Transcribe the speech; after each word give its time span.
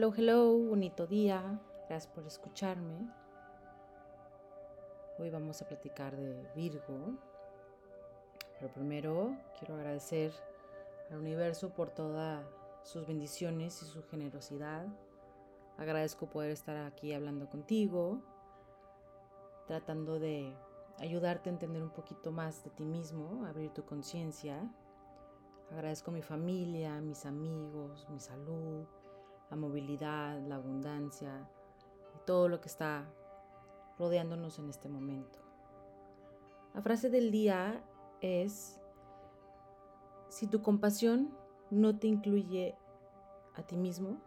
Hello, 0.00 0.14
hello, 0.16 0.56
bonito 0.56 1.06
día. 1.06 1.60
Gracias 1.86 2.10
por 2.10 2.26
escucharme. 2.26 3.06
Hoy 5.18 5.28
vamos 5.28 5.60
a 5.60 5.68
platicar 5.68 6.16
de 6.16 6.42
Virgo. 6.56 7.18
Pero 8.58 8.72
primero 8.72 9.36
quiero 9.58 9.74
agradecer 9.74 10.32
al 11.10 11.18
universo 11.18 11.74
por 11.74 11.90
todas 11.90 12.42
sus 12.82 13.06
bendiciones 13.06 13.82
y 13.82 13.84
su 13.84 14.02
generosidad. 14.04 14.86
Agradezco 15.76 16.30
poder 16.30 16.52
estar 16.52 16.78
aquí 16.78 17.12
hablando 17.12 17.50
contigo, 17.50 18.22
tratando 19.66 20.18
de 20.18 20.56
ayudarte 20.96 21.50
a 21.50 21.52
entender 21.52 21.82
un 21.82 21.90
poquito 21.90 22.32
más 22.32 22.64
de 22.64 22.70
ti 22.70 22.86
mismo, 22.86 23.44
abrir 23.44 23.70
tu 23.74 23.84
conciencia. 23.84 24.66
Agradezco 25.70 26.10
a 26.10 26.14
mi 26.14 26.22
familia, 26.22 27.02
mis 27.02 27.26
amigos, 27.26 28.08
mi 28.08 28.18
salud, 28.18 28.86
la 29.50 29.56
movilidad, 29.56 30.40
la 30.46 30.56
abundancia 30.56 31.48
todo 32.30 32.48
lo 32.48 32.60
que 32.60 32.68
está 32.68 33.04
rodeándonos 33.98 34.58
en 34.58 34.70
este 34.70 34.88
momento. 34.88 35.40
La 36.74 36.80
frase 36.80 37.10
del 37.10 37.32
día 37.32 37.82
es, 38.20 38.80
si 40.28 40.46
tu 40.46 40.62
compasión 40.62 41.36
no 41.70 41.98
te 41.98 42.06
incluye 42.06 42.76
a 43.56 43.62
ti 43.62 43.76
mismo, 43.76 44.18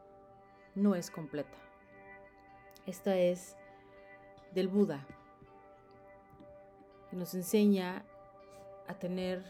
no 0.76 0.96
es 0.96 1.10
completa. 1.10 1.58
Esta 2.86 3.18
es 3.18 3.56
del 4.54 4.68
Buda, 4.68 5.08
que 7.10 7.16
nos 7.16 7.34
enseña 7.34 8.06
a 8.88 9.00
tener 9.00 9.44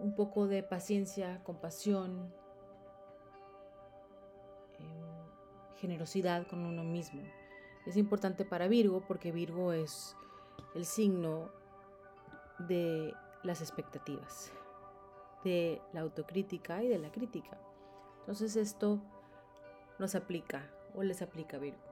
un 0.00 0.14
poco 0.16 0.48
de 0.48 0.64
paciencia, 0.64 1.40
compasión, 1.44 2.34
generosidad 5.76 6.46
con 6.46 6.64
uno 6.64 6.84
mismo. 6.84 7.22
Es 7.86 7.96
importante 7.96 8.44
para 8.44 8.68
Virgo 8.68 9.02
porque 9.06 9.32
Virgo 9.32 9.72
es 9.72 10.16
el 10.74 10.84
signo 10.84 11.50
de 12.58 13.14
las 13.42 13.60
expectativas, 13.60 14.52
de 15.44 15.80
la 15.92 16.00
autocrítica 16.00 16.82
y 16.82 16.88
de 16.88 16.98
la 16.98 17.12
crítica. 17.12 17.58
Entonces 18.20 18.56
esto 18.56 19.00
nos 19.98 20.14
aplica 20.14 20.68
o 20.94 21.02
les 21.02 21.22
aplica 21.22 21.58
a 21.58 21.60
Virgo. 21.60 21.86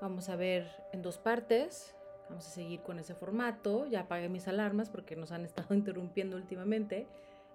Vamos 0.00 0.28
a 0.28 0.34
ver 0.36 0.68
en 0.92 1.00
dos 1.00 1.18
partes. 1.18 1.94
Vamos 2.28 2.48
a 2.48 2.50
seguir 2.50 2.80
con 2.80 2.98
ese 2.98 3.14
formato. 3.14 3.86
Ya 3.86 4.00
apagué 4.00 4.28
mis 4.28 4.48
alarmas 4.48 4.90
porque 4.90 5.14
nos 5.14 5.30
han 5.30 5.44
estado 5.44 5.74
interrumpiendo 5.76 6.36
últimamente. 6.36 7.06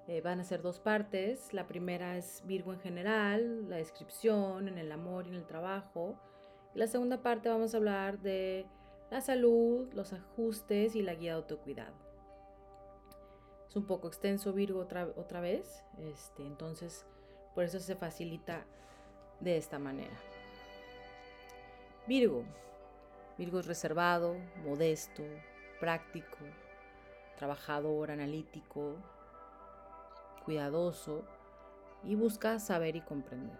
Eh, 0.07 0.21
van 0.21 0.39
a 0.39 0.45
ser 0.45 0.61
dos 0.61 0.79
partes. 0.79 1.53
La 1.53 1.67
primera 1.67 2.17
es 2.17 2.41
Virgo 2.45 2.71
en 2.71 2.79
general, 2.79 3.69
la 3.69 3.75
descripción 3.75 4.69
en 4.69 4.77
el 4.77 4.91
amor 4.91 5.25
y 5.25 5.29
en 5.29 5.35
el 5.35 5.45
trabajo. 5.45 6.15
Y 6.73 6.79
la 6.79 6.87
segunda 6.87 7.21
parte 7.21 7.49
vamos 7.49 7.73
a 7.73 7.77
hablar 7.77 8.19
de 8.19 8.65
la 9.11 9.19
salud, 9.19 9.91
los 9.93 10.13
ajustes 10.13 10.95
y 10.95 11.01
la 11.01 11.15
guía 11.15 11.31
de 11.31 11.37
autocuidado. 11.37 11.95
Es 13.67 13.75
un 13.75 13.85
poco 13.85 14.07
extenso 14.07 14.53
Virgo 14.53 14.79
otra, 14.79 15.09
otra 15.17 15.41
vez, 15.41 15.83
este, 15.97 16.45
entonces 16.45 17.05
por 17.53 17.65
eso 17.65 17.79
se 17.79 17.95
facilita 17.95 18.65
de 19.41 19.57
esta 19.57 19.77
manera. 19.77 20.15
Virgo. 22.07 22.45
Virgo 23.37 23.59
es 23.59 23.67
reservado, 23.67 24.35
modesto, 24.63 25.23
práctico, 25.79 26.37
trabajador, 27.35 28.09
analítico, 28.09 28.95
cuidadoso 30.47 31.25
y 32.05 32.15
busca 32.15 32.57
saber 32.59 32.95
y 32.95 33.01
comprender. 33.01 33.59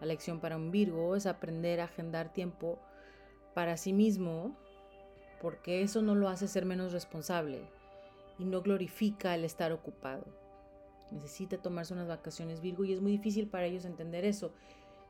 La 0.00 0.06
lección 0.06 0.38
para 0.38 0.56
un 0.56 0.70
Virgo 0.70 1.16
es 1.16 1.26
aprender 1.26 1.80
a 1.80 1.84
agendar 1.84 2.32
tiempo 2.32 2.78
para 3.52 3.76
sí 3.76 3.92
mismo 3.92 4.56
porque 5.42 5.82
eso 5.82 6.02
no 6.02 6.14
lo 6.14 6.28
hace 6.28 6.46
ser 6.46 6.64
menos 6.64 6.92
responsable 6.92 7.68
y 8.38 8.44
no 8.44 8.62
glorifica 8.62 9.34
el 9.34 9.44
estar 9.44 9.72
ocupado. 9.72 10.24
Necesita 11.10 11.58
tomarse 11.58 11.94
unas 11.94 12.06
vacaciones 12.06 12.60
Virgo 12.60 12.84
y 12.84 12.92
es 12.92 13.00
muy 13.00 13.10
difícil 13.10 13.48
para 13.48 13.66
ellos 13.66 13.84
entender 13.86 14.24
eso. 14.24 14.52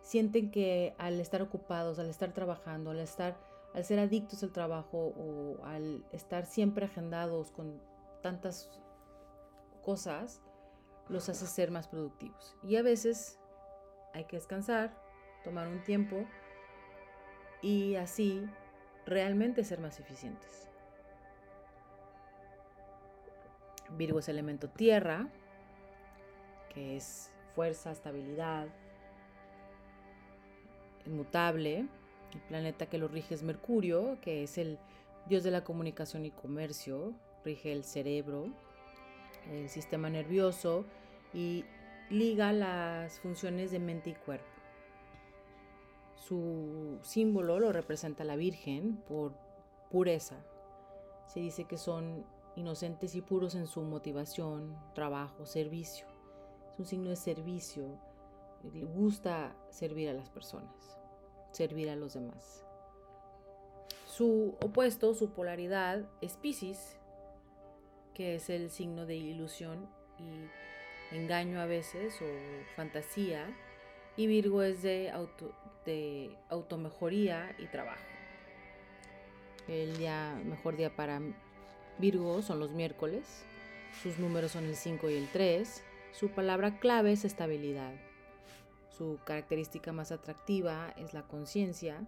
Sienten 0.01 0.51
que 0.51 0.95
al 0.97 1.21
estar 1.21 1.43
ocupados, 1.43 1.99
al 1.99 2.09
estar 2.09 2.33
trabajando, 2.33 2.93
al 2.93 3.01
estar 3.01 3.37
al 3.75 3.85
ser 3.85 3.99
adictos 3.99 4.43
al 4.43 4.53
trabajo 4.53 5.13
o 5.19 5.63
al 5.67 6.03
estar 6.13 6.47
siempre 6.47 6.87
agendados 6.87 7.51
con 7.51 7.79
tantas 8.23 8.71
cosas, 9.85 10.41
los 11.09 11.29
hace 11.29 11.47
ser 11.47 11.71
más 11.71 11.89
productivos. 11.89 12.57
Y 12.63 12.77
a 12.77 12.83
veces 12.83 13.39
hay 14.13 14.25
que 14.25 14.37
descansar, 14.37 14.97
tomar 15.45 15.69
un 15.69 15.83
tiempo 15.85 16.25
y 17.63 17.97
así 17.97 18.49
realmente 19.05 19.65
ser 19.65 19.81
más 19.81 20.01
eficientes. 20.01 20.69
Virgo 23.97 24.19
es 24.19 24.29
elemento 24.29 24.69
tierra, 24.69 25.29
que 26.75 26.97
es 26.97 27.31
fuerza, 27.55 27.93
estabilidad, 27.93 28.67
inmutable. 31.07 31.87
El 32.33 32.41
planeta 32.49 32.87
que 32.87 32.99
lo 32.99 33.09
rige 33.09 33.35
es 33.35 33.43
Mercurio, 33.43 34.19
que 34.21 34.43
es 34.43 34.59
el 34.59 34.79
dios 35.27 35.45
de 35.45 35.51
la 35.51 35.65
comunicación 35.65 36.25
y 36.25 36.31
comercio, 36.31 37.15
rige 37.45 37.73
el 37.73 37.85
cerebro, 37.85 38.49
el 39.51 39.69
sistema 39.69 40.11
nervioso 40.11 40.85
y 41.33 41.65
liga 42.11 42.53
las 42.53 43.21
funciones 43.21 43.71
de 43.71 43.79
mente 43.79 44.11
y 44.11 44.15
cuerpo. 44.15 44.47
Su 46.15 46.99
símbolo 47.03 47.61
lo 47.61 47.73
representa 47.73 48.25
la 48.25 48.37
Virgen 48.37 48.97
por 49.09 49.33
pureza. 49.91 50.37
Se 51.27 51.41
dice 51.41 51.65
que 51.65 51.79
son 51.79 52.25
inocentes 52.57 53.15
y 53.15 53.21
puros 53.21 53.55
en 53.55 53.67
su 53.67 53.83
motivación, 53.83 54.77
trabajo, 54.95 55.47
servicio. 55.47 56.07
Es 56.73 56.79
un 56.79 56.87
signo 56.87 57.11
de 57.11 57.17
servicio. 57.17 57.85
Le 58.73 58.85
gusta 58.85 59.55
servir 59.71 60.09
a 60.09 60.15
las 60.15 60.31
personas, 60.31 60.99
servir 61.53 61.91
a 61.91 61.97
los 61.97 62.15
demás. 62.15 62.65
Su 64.07 64.57
opuesto, 64.63 65.15
su 65.15 65.31
polaridad, 65.31 66.09
es 66.21 66.37
Pisces, 66.39 66.99
que 68.17 68.37
es 68.37 68.49
el 68.49 68.71
signo 68.71 69.05
de 69.05 69.15
ilusión 69.15 69.87
y 70.19 71.15
engaño 71.15 71.61
a 71.61 71.67
veces 71.67 72.15
o 72.23 72.75
fantasía. 72.75 73.47
Y 74.17 74.27
Virgo 74.27 74.63
es 74.63 74.81
de, 74.81 75.11
auto, 75.11 75.53
de 75.85 76.35
automejoría 76.49 77.55
y 77.59 77.67
trabajo. 77.67 78.01
El 79.69 79.99
día, 79.99 80.41
mejor 80.47 80.79
día 80.79 80.97
para 80.97 81.21
Virgo 81.99 82.41
son 82.41 82.59
los 82.59 82.71
miércoles. 82.71 83.45
Sus 84.03 84.19
números 84.19 84.53
son 84.53 84.65
el 84.65 84.77
5 84.77 85.11
y 85.11 85.15
el 85.15 85.29
3. 85.29 85.85
Su 86.13 86.31
palabra 86.31 86.79
clave 86.79 87.13
es 87.13 87.27
estabilidad. 87.27 87.93
Su 88.97 89.19
característica 89.27 89.93
más 89.93 90.11
atractiva 90.11 90.95
es 90.97 91.13
la 91.13 91.25
conciencia. 91.25 92.01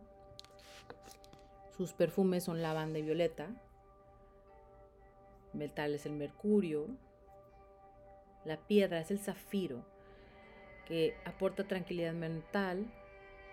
Sus 1.76 1.92
perfumes 1.92 2.44
son 2.44 2.62
lavanda 2.62 2.98
y 2.98 3.02
violeta 3.02 3.50
metal 5.52 5.94
es 5.94 6.06
el 6.06 6.12
mercurio, 6.12 6.86
la 8.44 8.56
piedra 8.56 9.00
es 9.00 9.10
el 9.10 9.18
zafiro, 9.18 9.84
que 10.86 11.14
aporta 11.24 11.64
tranquilidad 11.64 12.14
mental, 12.14 12.86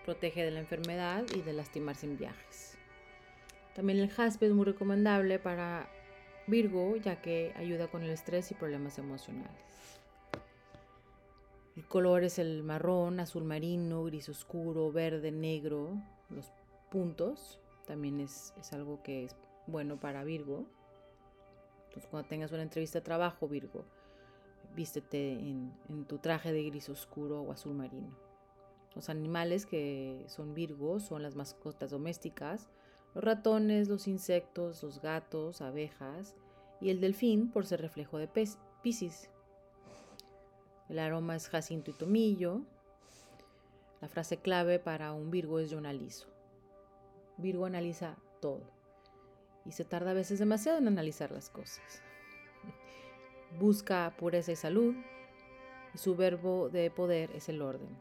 protege 0.04 0.44
de 0.44 0.50
la 0.50 0.60
enfermedad 0.60 1.24
y 1.34 1.42
de 1.42 1.52
lastimarse 1.52 2.06
en 2.06 2.16
viajes. 2.16 2.78
También 3.74 3.98
el 3.98 4.08
jaspe 4.08 4.46
es 4.46 4.52
muy 4.52 4.64
recomendable 4.64 5.38
para 5.38 5.90
Virgo, 6.46 6.96
ya 6.96 7.20
que 7.20 7.52
ayuda 7.56 7.88
con 7.88 8.02
el 8.02 8.10
estrés 8.10 8.50
y 8.50 8.54
problemas 8.54 8.98
emocionales. 8.98 9.66
El 11.76 11.84
color 11.84 12.24
es 12.24 12.38
el 12.38 12.62
marrón, 12.62 13.20
azul 13.20 13.44
marino, 13.44 14.04
gris 14.04 14.30
oscuro, 14.30 14.90
verde, 14.92 15.30
negro, 15.30 15.90
los 16.30 16.50
puntos. 16.90 17.60
También 17.86 18.20
es, 18.20 18.54
es 18.58 18.72
algo 18.72 19.02
que 19.02 19.24
es 19.24 19.36
bueno 19.66 20.00
para 20.00 20.24
Virgo. 20.24 20.64
Pues, 21.96 22.06
cuando 22.08 22.28
tengas 22.28 22.52
una 22.52 22.60
entrevista 22.60 22.98
de 22.98 23.06
trabajo, 23.06 23.48
Virgo, 23.48 23.82
vístete 24.74 25.32
en, 25.32 25.72
en 25.88 26.04
tu 26.04 26.18
traje 26.18 26.52
de 26.52 26.62
gris 26.64 26.90
oscuro 26.90 27.40
o 27.40 27.52
azul 27.52 27.72
marino. 27.72 28.14
Los 28.94 29.08
animales 29.08 29.64
que 29.64 30.22
son 30.28 30.52
Virgo 30.52 31.00
son 31.00 31.22
las 31.22 31.36
mascotas 31.36 31.90
domésticas, 31.90 32.68
los 33.14 33.24
ratones, 33.24 33.88
los 33.88 34.08
insectos, 34.08 34.82
los 34.82 35.00
gatos, 35.00 35.62
abejas 35.62 36.36
y 36.82 36.90
el 36.90 37.00
delfín 37.00 37.50
por 37.50 37.64
ser 37.64 37.80
reflejo 37.80 38.18
de 38.18 38.28
Pisces. 38.82 39.30
El 40.90 40.98
aroma 40.98 41.34
es 41.34 41.48
jacinto 41.48 41.92
y 41.92 41.94
tomillo. 41.94 42.60
La 44.02 44.08
frase 44.08 44.36
clave 44.36 44.78
para 44.80 45.14
un 45.14 45.30
Virgo 45.30 45.60
es 45.60 45.70
yo 45.70 45.78
analizo. 45.78 46.28
Virgo 47.38 47.64
analiza 47.64 48.18
todo 48.42 48.75
y 49.66 49.72
se 49.72 49.84
tarda 49.84 50.12
a 50.12 50.14
veces 50.14 50.38
demasiado 50.38 50.78
en 50.78 50.88
analizar 50.88 51.30
las 51.30 51.50
cosas. 51.50 52.02
Busca 53.58 54.14
pureza 54.16 54.52
y 54.52 54.56
salud, 54.56 54.94
y 55.94 55.98
su 55.98 56.14
verbo 56.14 56.68
de 56.68 56.90
poder 56.90 57.30
es 57.32 57.48
el 57.48 57.62
orden. 57.62 57.96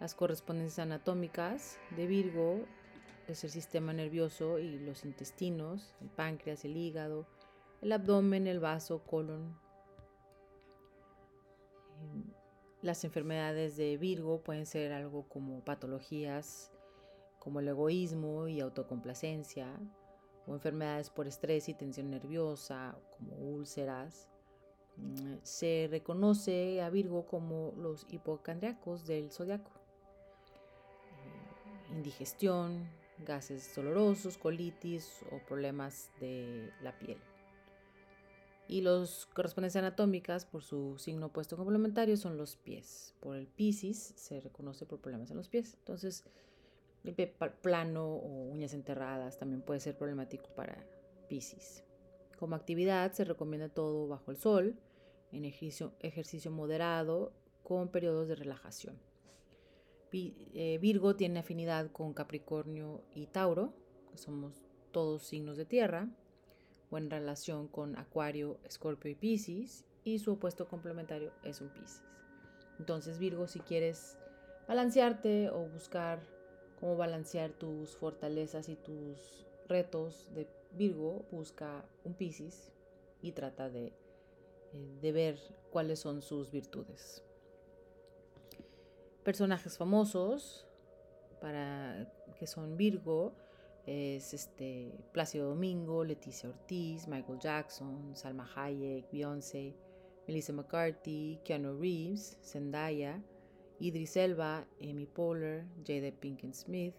Las 0.00 0.14
correspondencias 0.14 0.80
anatómicas 0.80 1.78
de 1.96 2.06
Virgo 2.06 2.64
es 3.28 3.44
el 3.44 3.50
sistema 3.50 3.92
nervioso 3.92 4.58
y 4.58 4.78
los 4.78 5.04
intestinos, 5.04 5.94
el 6.00 6.08
páncreas, 6.08 6.64
el 6.64 6.76
hígado, 6.76 7.26
el 7.80 7.92
abdomen, 7.92 8.46
el 8.46 8.58
vaso, 8.58 9.04
colon. 9.04 9.56
Em, 12.00 12.24
las 12.80 13.04
enfermedades 13.04 13.76
de 13.76 13.96
Virgo 13.96 14.42
pueden 14.42 14.66
ser 14.66 14.92
algo 14.92 15.28
como 15.28 15.64
patologías 15.64 16.72
como 17.38 17.58
el 17.58 17.66
egoísmo 17.66 18.46
y 18.46 18.60
autocomplacencia, 18.60 19.66
o 20.46 20.54
enfermedades 20.54 21.10
por 21.10 21.26
estrés 21.26 21.68
y 21.68 21.74
tensión 21.74 22.10
nerviosa, 22.10 22.96
como 23.16 23.36
úlceras. 23.36 24.28
Mm, 24.96 25.36
se 25.42 25.88
reconoce 25.90 26.82
a 26.82 26.90
Virgo 26.90 27.26
como 27.26 27.72
los 27.76 28.06
hipocondriacos 28.10 29.06
del 29.06 29.30
zodiaco. 29.30 29.70
Eh, 31.90 31.94
indigestión, 31.94 32.88
gases 33.24 33.74
dolorosos, 33.74 34.38
colitis 34.38 35.24
o 35.30 35.38
problemas 35.46 36.10
de 36.20 36.70
la 36.82 36.98
piel. 36.98 37.18
Y 38.68 38.80
los 38.80 39.26
correspondencias 39.26 39.82
anatómicas 39.82 40.46
por 40.46 40.62
su 40.62 40.96
signo 40.98 41.26
opuesto 41.26 41.56
complementario 41.56 42.16
son 42.16 42.36
los 42.36 42.56
pies. 42.56 43.14
Por 43.20 43.36
el 43.36 43.46
Piscis 43.46 44.14
se 44.16 44.40
reconoce 44.40 44.86
por 44.86 45.00
problemas 45.00 45.30
en 45.30 45.36
los 45.36 45.48
pies. 45.48 45.74
Entonces, 45.78 46.24
el 47.04 47.14
plano 47.60 48.06
o 48.06 48.44
uñas 48.50 48.74
enterradas 48.74 49.38
también 49.38 49.62
puede 49.62 49.80
ser 49.80 49.96
problemático 49.96 50.48
para 50.54 50.76
Piscis. 51.28 51.84
Como 52.38 52.54
actividad 52.56 53.12
se 53.12 53.24
recomienda 53.24 53.68
todo 53.68 54.08
bajo 54.08 54.30
el 54.30 54.36
sol, 54.36 54.76
en 55.32 55.44
ejercicio, 55.44 55.92
ejercicio 56.00 56.50
moderado 56.50 57.32
con 57.62 57.88
periodos 57.88 58.28
de 58.28 58.34
relajación. 58.34 58.98
Eh, 60.12 60.78
Virgo 60.80 61.16
tiene 61.16 61.40
afinidad 61.40 61.90
con 61.90 62.12
Capricornio 62.12 63.02
y 63.14 63.26
Tauro, 63.26 63.72
que 64.10 64.18
somos 64.18 64.66
todos 64.90 65.22
signos 65.22 65.56
de 65.56 65.64
tierra, 65.64 66.08
buena 66.90 67.18
relación 67.18 67.66
con 67.66 67.96
Acuario, 67.96 68.58
Escorpio 68.64 69.10
y 69.10 69.14
Piscis, 69.14 69.86
y 70.04 70.18
su 70.18 70.32
opuesto 70.32 70.68
complementario 70.68 71.32
es 71.44 71.62
un 71.62 71.70
Piscis. 71.70 72.02
Entonces 72.78 73.18
Virgo, 73.18 73.46
si 73.46 73.60
quieres 73.60 74.18
balancearte 74.68 75.48
o 75.48 75.66
buscar 75.66 76.20
cómo 76.82 76.96
balancear 76.96 77.52
tus 77.52 77.96
fortalezas 77.96 78.68
y 78.68 78.74
tus 78.74 79.46
retos 79.68 80.28
de 80.34 80.48
Virgo, 80.72 81.24
busca 81.30 81.84
un 82.02 82.12
Piscis 82.14 82.72
y 83.20 83.30
trata 83.30 83.70
de, 83.70 83.92
eh, 84.72 84.98
de 85.00 85.12
ver 85.12 85.38
cuáles 85.70 86.00
son 86.00 86.22
sus 86.22 86.50
virtudes. 86.50 87.22
Personajes 89.22 89.78
famosos 89.78 90.66
para 91.40 92.12
que 92.36 92.48
son 92.48 92.76
Virgo 92.76 93.32
es 93.86 94.34
este 94.34 94.90
Plácido 95.12 95.50
Domingo, 95.50 96.02
Leticia 96.02 96.48
Ortiz, 96.48 97.06
Michael 97.06 97.38
Jackson, 97.38 98.16
Salma 98.16 98.50
Hayek, 98.56 99.08
Beyoncé, 99.12 99.76
Melissa 100.26 100.52
McCarthy, 100.52 101.38
Keanu 101.44 101.78
Reeves, 101.78 102.38
Zendaya, 102.42 103.22
Idris 103.82 104.16
Elba, 104.16 104.64
Amy 104.80 105.06
Poehler, 105.06 105.64
Jada 105.82 106.12
Pinkett 106.12 106.54
Smith, 106.54 106.94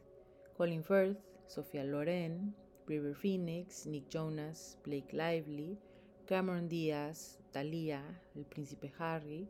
Colin 0.58 0.84
Firth, 0.84 1.18
Sofía 1.48 1.90
Loren, 1.90 2.54
River 2.88 3.16
Phoenix, 3.16 3.86
Nick 3.86 4.10
Jonas, 4.10 4.78
Blake 4.84 5.14
Lively, 5.14 5.78
Cameron 6.28 6.68
Diaz, 6.68 7.38
Thalia, 7.54 8.02
El 8.36 8.44
Príncipe 8.44 8.92
Harry, 9.00 9.48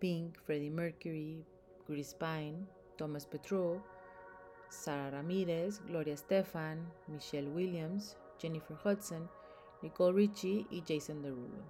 Pink, 0.00 0.38
Freddie 0.44 0.68
Mercury, 0.68 1.46
Chris 1.86 2.12
Pine, 2.12 2.66
Thomas 2.98 3.24
Petro, 3.24 3.82
Sara 4.68 5.10
Ramírez, 5.10 5.80
Gloria 5.86 6.16
Stefan, 6.18 6.92
Michelle 7.08 7.48
Williams, 7.48 8.18
Jennifer 8.38 8.76
Hudson, 8.84 9.30
Nicole 9.80 10.12
Richie 10.12 10.66
y 10.70 10.82
Jason 10.86 11.22
Derulo. 11.22 11.64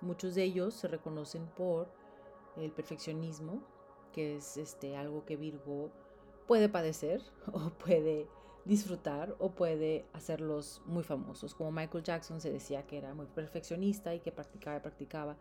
Muchos 0.00 0.34
de 0.34 0.42
ellos 0.42 0.74
se 0.74 0.88
reconocen 0.88 1.46
por 1.56 1.88
el 2.56 2.72
perfeccionismo, 2.72 3.62
que 4.18 4.34
es 4.34 4.56
este, 4.56 4.96
algo 4.96 5.24
que 5.24 5.36
Virgo 5.36 5.92
puede 6.48 6.68
padecer 6.68 7.22
o 7.52 7.70
puede 7.70 8.26
disfrutar 8.64 9.36
o 9.38 9.52
puede 9.52 10.06
hacerlos 10.12 10.82
muy 10.86 11.04
famosos. 11.04 11.54
Como 11.54 11.70
Michael 11.70 12.02
Jackson 12.02 12.40
se 12.40 12.50
decía 12.50 12.84
que 12.84 12.98
era 12.98 13.14
muy 13.14 13.26
perfeccionista 13.26 14.12
y 14.16 14.18
que 14.18 14.32
practicaba 14.32 14.78
y 14.78 14.80
practicaba 14.80 15.36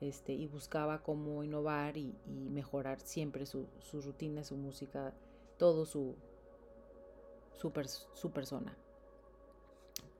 este, 0.00 0.34
y 0.34 0.46
buscaba 0.46 1.02
cómo 1.02 1.42
innovar 1.42 1.96
y, 1.96 2.14
mejorar 2.28 3.00
siempre 3.00 3.44
su, 3.44 3.66
rutina, 3.92 4.44
su 4.44 4.56
música, 4.56 5.12
todo 5.58 5.84
su, 5.84 6.14
su, 7.56 8.30
persona. 8.30 8.78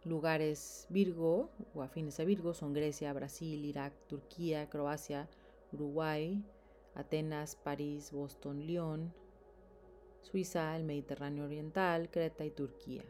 Lugares 0.02 0.88
Virgo 0.88 1.50
o 1.72 1.82
afines 1.82 2.18
a 2.18 2.24
Virgo 2.24 2.52
son 2.52 2.72
Grecia, 2.72 3.12
Brasil, 3.12 3.64
Irak, 3.64 3.92
Turquía, 4.08 4.68
Croacia, 4.68 5.28
Uruguay, 5.72 6.44
Atenas, 6.94 7.56
París, 7.56 8.12
Boston, 8.12 8.66
Lyon, 8.66 9.12
Suiza, 10.20 10.76
el 10.76 10.84
Mediterráneo 10.84 11.44
Oriental, 11.44 12.10
Creta 12.10 12.44
y 12.44 12.50
Turquía. 12.50 13.04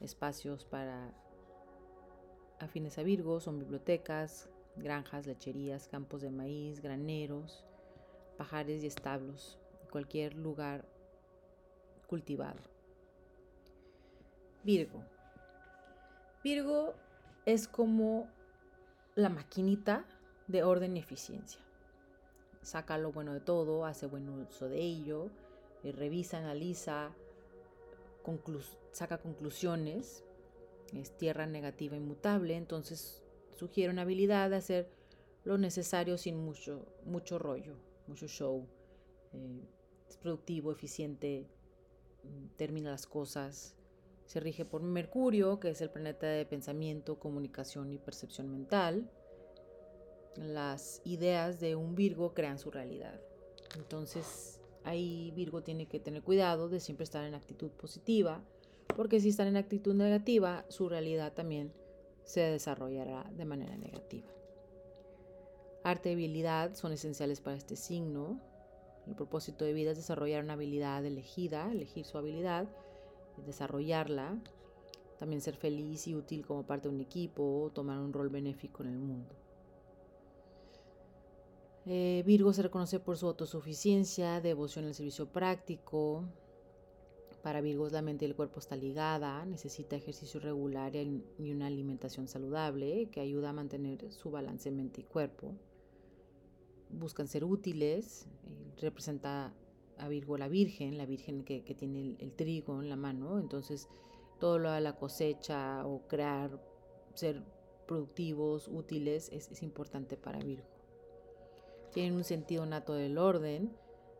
Espacios 0.00 0.64
para 0.64 1.12
afines 2.58 2.98
a 2.98 3.02
Virgo 3.02 3.40
son 3.40 3.58
bibliotecas, 3.58 4.48
granjas, 4.76 5.26
lecherías, 5.26 5.88
campos 5.88 6.22
de 6.22 6.30
maíz, 6.30 6.80
graneros, 6.80 7.64
pajares 8.36 8.82
y 8.82 8.86
establos, 8.86 9.58
cualquier 9.90 10.34
lugar 10.34 10.84
cultivado. 12.06 12.60
Virgo. 14.62 15.02
Virgo 16.42 16.94
es 17.46 17.68
como 17.68 18.28
la 19.14 19.28
maquinita 19.28 20.04
de 20.48 20.62
orden 20.62 20.96
y 20.96 21.00
eficiencia. 21.00 21.63
Saca 22.64 22.98
lo 22.98 23.12
bueno 23.12 23.34
de 23.34 23.40
todo, 23.40 23.84
hace 23.84 24.06
buen 24.06 24.28
uso 24.28 24.68
de 24.68 24.80
ello, 24.80 25.30
eh, 25.84 25.92
revisa, 25.92 26.38
analiza, 26.38 27.14
saca 28.90 29.18
conclusiones, 29.18 30.24
es 30.94 31.16
tierra 31.16 31.46
negativa 31.46 31.96
inmutable, 31.96 32.56
entonces 32.56 33.22
sugiere 33.54 33.92
una 33.92 34.02
habilidad 34.02 34.50
de 34.50 34.56
hacer 34.56 34.90
lo 35.44 35.58
necesario 35.58 36.16
sin 36.16 36.42
mucho, 36.42 36.86
mucho 37.04 37.38
rollo, 37.38 37.74
mucho 38.06 38.26
show. 38.26 38.66
Eh, 39.32 39.60
es 40.08 40.16
productivo, 40.16 40.72
eficiente, 40.72 41.46
mm, 42.22 42.56
termina 42.56 42.90
las 42.90 43.06
cosas. 43.06 43.76
Se 44.24 44.40
rige 44.40 44.64
por 44.64 44.82
Mercurio, 44.82 45.60
que 45.60 45.70
es 45.70 45.80
el 45.82 45.90
planeta 45.90 46.26
de 46.26 46.46
pensamiento, 46.46 47.18
comunicación 47.18 47.92
y 47.92 47.98
percepción 47.98 48.50
mental. 48.50 49.10
Las 50.36 51.00
ideas 51.04 51.60
de 51.60 51.76
un 51.76 51.94
Virgo 51.94 52.34
crean 52.34 52.58
su 52.58 52.70
realidad. 52.70 53.20
Entonces, 53.76 54.60
ahí 54.82 55.32
Virgo 55.34 55.62
tiene 55.62 55.86
que 55.86 56.00
tener 56.00 56.22
cuidado 56.22 56.68
de 56.68 56.80
siempre 56.80 57.04
estar 57.04 57.24
en 57.24 57.34
actitud 57.34 57.70
positiva, 57.70 58.42
porque 58.96 59.20
si 59.20 59.28
están 59.30 59.48
en 59.48 59.56
actitud 59.56 59.94
negativa, 59.94 60.64
su 60.68 60.88
realidad 60.88 61.32
también 61.32 61.72
se 62.24 62.40
desarrollará 62.40 63.30
de 63.36 63.44
manera 63.44 63.76
negativa. 63.76 64.28
Arte 65.82 66.10
y 66.10 66.12
habilidad 66.14 66.74
son 66.74 66.92
esenciales 66.92 67.40
para 67.40 67.56
este 67.56 67.76
signo. 67.76 68.40
El 69.06 69.14
propósito 69.14 69.64
de 69.64 69.74
vida 69.74 69.90
es 69.90 69.98
desarrollar 69.98 70.42
una 70.42 70.54
habilidad 70.54 71.04
elegida, 71.04 71.70
elegir 71.70 72.06
su 72.06 72.16
habilidad, 72.16 72.66
desarrollarla, 73.44 74.38
también 75.18 75.42
ser 75.42 75.56
feliz 75.56 76.06
y 76.08 76.14
útil 76.14 76.46
como 76.46 76.64
parte 76.66 76.88
de 76.88 76.94
un 76.94 77.00
equipo, 77.00 77.70
tomar 77.74 77.98
un 77.98 78.12
rol 78.12 78.30
benéfico 78.30 78.82
en 78.82 78.88
el 78.90 78.98
mundo. 78.98 79.34
Eh, 81.86 82.22
Virgo 82.24 82.52
se 82.52 82.62
reconoce 82.62 82.98
por 82.98 83.18
su 83.18 83.26
autosuficiencia, 83.26 84.40
devoción 84.40 84.86
al 84.86 84.94
servicio 84.94 85.26
práctico, 85.26 86.24
para 87.42 87.60
Virgos 87.60 87.92
la 87.92 88.00
mente 88.00 88.24
y 88.24 88.28
el 88.28 88.34
cuerpo 88.34 88.58
está 88.58 88.74
ligada, 88.74 89.44
necesita 89.44 89.96
ejercicio 89.96 90.40
regular 90.40 90.96
y 90.96 91.52
una 91.52 91.66
alimentación 91.66 92.26
saludable 92.26 93.10
que 93.10 93.20
ayuda 93.20 93.50
a 93.50 93.52
mantener 93.52 94.10
su 94.12 94.30
balance 94.30 94.70
mente 94.70 95.02
y 95.02 95.04
cuerpo. 95.04 95.52
Buscan 96.88 97.28
ser 97.28 97.44
útiles, 97.44 98.26
eh, 98.46 98.80
representa 98.80 99.52
a 99.98 100.08
Virgo 100.08 100.38
la 100.38 100.48
Virgen, 100.48 100.96
la 100.96 101.04
Virgen 101.04 101.44
que, 101.44 101.60
tiene 101.60 102.16
el, 102.18 102.32
trigo 102.32 102.80
en 102.80 102.88
la 102.88 102.96
mano, 102.96 103.38
entonces 103.38 103.88
todo 104.40 104.58
lo 104.58 104.70
de 104.70 104.80
la 104.80 104.96
cosecha 104.96 105.86
o 105.86 106.08
crear, 106.08 106.58
ser 107.12 107.42
productivos, 107.86 108.68
útiles, 108.68 109.28
es, 109.34 109.50
es 109.50 109.62
importante 109.62 110.16
para 110.16 110.38
Virgo. 110.38 110.73
Tienen 111.94 112.14
un 112.14 112.24
sentido 112.24 112.66
nato 112.66 112.94
del 112.94 113.18
orden, 113.18 113.70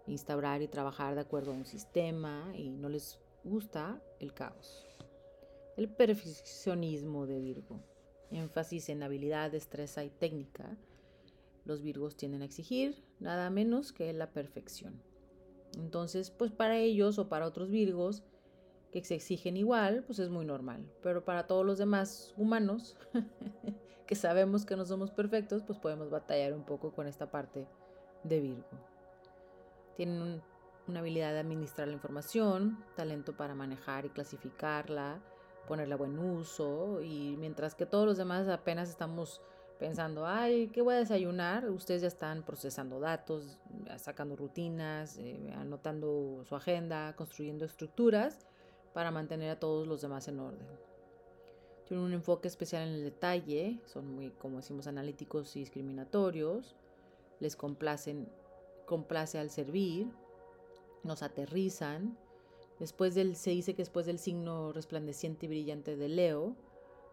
instaurar 0.07 0.63
y 0.63 0.69
trabajar 0.69 1.17
de 1.17 1.23
acuerdo 1.23 1.51
a 1.51 1.55
un 1.55 1.65
sistema 1.65 2.53
y 2.57 2.71
no 2.71 2.89
les 2.89 3.19
gusta 3.43 4.01
el 4.21 4.33
caos. 4.33 4.87
El 5.77 5.89
perfeccionismo 5.89 7.27
de 7.27 7.41
Virgo, 7.41 7.81
énfasis 8.31 8.91
en 8.91 9.03
habilidad, 9.03 9.51
destreza 9.51 10.05
y 10.05 10.11
técnica, 10.11 10.79
los 11.65 11.83
Virgos 11.83 12.17
tienden 12.17 12.43
a 12.43 12.45
exigir 12.45 13.03
nada 13.19 13.51
menos 13.51 13.93
que 13.93 14.13
la 14.13 14.31
perfección. 14.31 15.03
Entonces, 15.77 16.31
pues 16.31 16.53
para 16.53 16.79
ellos 16.79 17.19
o 17.19 17.29
para 17.29 17.45
otros 17.45 17.71
Virgos 17.71 18.23
que 18.93 19.03
se 19.03 19.17
exigen 19.17 19.57
igual, 19.57 20.05
pues 20.05 20.21
es 20.21 20.31
muy 20.31 20.45
normal. 20.45 20.89
Pero 21.03 21.25
para 21.25 21.49
todos 21.49 21.67
los 21.67 21.79
demás 21.79 22.35
humanos 22.37 22.97
que 24.07 24.15
sabemos 24.15 24.65
que 24.65 24.77
no 24.77 24.85
somos 24.85 25.11
perfectos, 25.11 25.63
pues 25.63 25.79
podemos 25.79 26.11
batallar 26.11 26.53
un 26.53 26.65
poco 26.65 26.93
con 26.93 27.07
esta 27.07 27.31
parte 27.31 27.67
de 28.23 28.41
Virgo. 28.41 28.65
Tienen 29.97 30.43
una 30.87 31.01
habilidad 31.01 31.33
de 31.33 31.41
administrar 31.41 31.89
la 31.89 31.95
información, 31.95 32.85
talento 32.97 33.37
para 33.37 33.55
manejar 33.55 34.05
y 34.05 34.11
clasificarla, 34.11 35.21
ponerla 35.67 35.95
a 35.95 35.99
buen 35.99 36.19
uso, 36.19 37.01
y 37.01 37.37
mientras 37.39 37.75
que 37.75 37.87
todos 37.87 38.07
los 38.07 38.19
demás 38.19 38.49
apenas 38.49 38.91
estamos 38.91 39.41
pensando, 39.79 40.27
ay, 40.27 40.69
¿qué 40.69 40.83
voy 40.83 40.95
a 40.95 40.99
desayunar? 40.99 41.69
Ustedes 41.71 42.03
ya 42.03 42.09
están 42.09 42.43
procesando 42.43 43.01
datos, 43.01 43.59
sacando 43.97 44.37
rutinas, 44.37 45.17
eh, 45.19 45.53
anotando 45.57 46.43
su 46.45 46.55
agenda, 46.55 47.15
construyendo 47.17 47.65
estructuras 47.65 48.47
para 48.93 49.11
mantener 49.11 49.51
a 49.51 49.59
todos 49.59 49.87
los 49.87 50.01
demás 50.03 50.29
en 50.29 50.41
orden. 50.41 50.94
Tienen 51.87 52.07
un 52.07 52.13
enfoque 52.13 52.49
especial 52.49 52.89
en 52.89 52.95
el 52.95 53.05
detalle, 53.05 53.79
son 53.85 54.15
muy, 54.15 54.31
como 54.31 54.57
decimos, 54.57 54.87
analíticos 54.87 55.55
y 55.57 55.61
discriminatorios, 55.61 56.75
les 57.41 57.57
complacen, 57.57 58.29
complace 58.87 59.39
al 59.39 59.51
servir, 59.51 60.09
nos 61.03 61.23
aterrizan. 61.23 62.17
Después 62.79 63.15
del, 63.15 63.37
se 63.37 63.51
dice 63.51 63.75
que 63.75 63.83
después 63.83 64.07
del 64.07 64.19
signo 64.19 64.73
resplandeciente 64.73 65.47
y 65.47 65.49
brillante 65.51 65.97
de 65.97 66.09
Leo, 66.09 66.57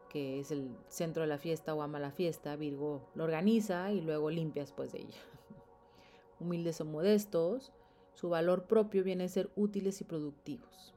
que 0.09 0.39
es 0.39 0.51
el 0.51 0.75
centro 0.87 1.23
de 1.23 1.27
la 1.27 1.37
fiesta 1.37 1.73
o 1.73 1.81
ama 1.81 1.99
la 1.99 2.11
fiesta, 2.11 2.55
Virgo 2.55 3.09
lo 3.15 3.23
organiza 3.23 3.91
y 3.91 4.01
luego 4.01 4.29
limpia 4.29 4.63
después 4.63 4.91
de 4.91 4.99
ella. 4.99 5.19
Humildes 6.39 6.81
o 6.81 6.85
modestos, 6.85 7.71
su 8.13 8.29
valor 8.29 8.65
propio 8.65 9.03
viene 9.03 9.25
a 9.25 9.29
ser 9.29 9.49
útiles 9.55 10.01
y 10.01 10.03
productivos, 10.03 10.93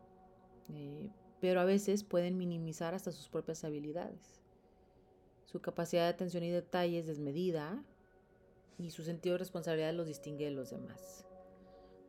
eh, 0.72 1.10
pero 1.44 1.60
a 1.60 1.64
veces 1.64 2.04
pueden 2.04 2.38
minimizar 2.38 2.94
hasta 2.94 3.12
sus 3.12 3.28
propias 3.28 3.64
habilidades. 3.64 4.40
Su 5.44 5.60
capacidad 5.60 6.04
de 6.04 6.08
atención 6.08 6.42
y 6.42 6.48
detalle 6.48 6.98
es 6.98 7.06
desmedida 7.06 7.84
y 8.78 8.92
su 8.92 9.04
sentido 9.04 9.34
de 9.34 9.40
responsabilidad 9.40 9.92
los 9.92 10.06
distingue 10.06 10.46
de 10.46 10.52
los 10.52 10.70
demás. 10.70 11.26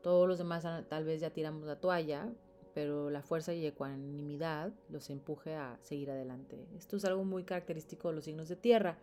Todos 0.02 0.26
los 0.26 0.38
demás 0.38 0.66
tal 0.88 1.04
vez 1.04 1.20
ya 1.20 1.32
tiramos 1.32 1.68
la 1.68 1.82
toalla, 1.82 2.32
pero 2.74 3.10
la 3.10 3.24
fuerza 3.24 3.54
y 3.54 3.66
ecuanimidad 3.66 4.72
los 4.88 5.10
empuje 5.10 5.54
a 5.54 5.78
seguir 5.82 6.12
adelante. 6.12 6.66
Esto 6.78 6.96
es 6.96 7.04
algo 7.04 7.26
muy 7.26 7.44
característico 7.44 8.08
de 8.08 8.16
los 8.16 8.24
signos 8.24 8.48
de 8.48 8.56
tierra, 8.56 8.98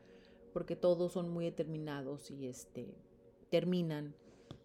porque 0.54 0.76
todos 0.76 1.12
son 1.12 1.28
muy 1.28 1.44
determinados 1.44 2.30
y 2.30 2.46
este, 2.46 2.88
terminan 3.50 4.14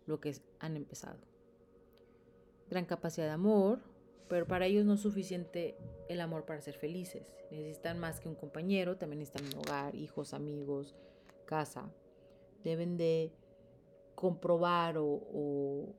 lo 0.05 0.21
que 0.21 0.33
han 0.59 0.77
empezado. 0.77 1.19
Gran 2.69 2.85
capacidad 2.85 3.25
de 3.25 3.33
amor, 3.33 3.81
pero 4.27 4.45
para 4.45 4.65
ellos 4.65 4.85
no 4.85 4.93
es 4.93 5.01
suficiente 5.01 5.75
el 6.09 6.21
amor 6.21 6.45
para 6.45 6.61
ser 6.61 6.75
felices. 6.75 7.33
Necesitan 7.51 7.99
más 7.99 8.19
que 8.19 8.29
un 8.29 8.35
compañero, 8.35 8.97
también 8.97 9.19
necesitan 9.19 9.47
un 9.47 9.59
hogar, 9.59 9.95
hijos, 9.95 10.33
amigos, 10.33 10.95
casa. 11.45 11.89
Deben 12.63 12.97
de 12.97 13.31
comprobar 14.15 14.95
o 14.97 15.93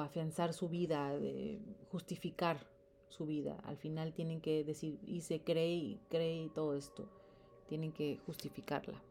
afianzar 0.00 0.52
su 0.52 0.68
vida, 0.68 1.16
de 1.18 1.60
justificar 1.90 2.66
su 3.08 3.26
vida. 3.26 3.58
Al 3.64 3.76
final 3.76 4.12
tienen 4.12 4.40
que 4.40 4.64
decir, 4.64 4.98
y 5.06 5.22
se 5.22 5.40
cree 5.40 5.74
y 5.74 6.00
cree 6.08 6.42
y 6.42 6.48
todo 6.50 6.76
esto. 6.76 7.08
Tienen 7.68 7.92
que 7.92 8.18
justificarla. 8.26 9.02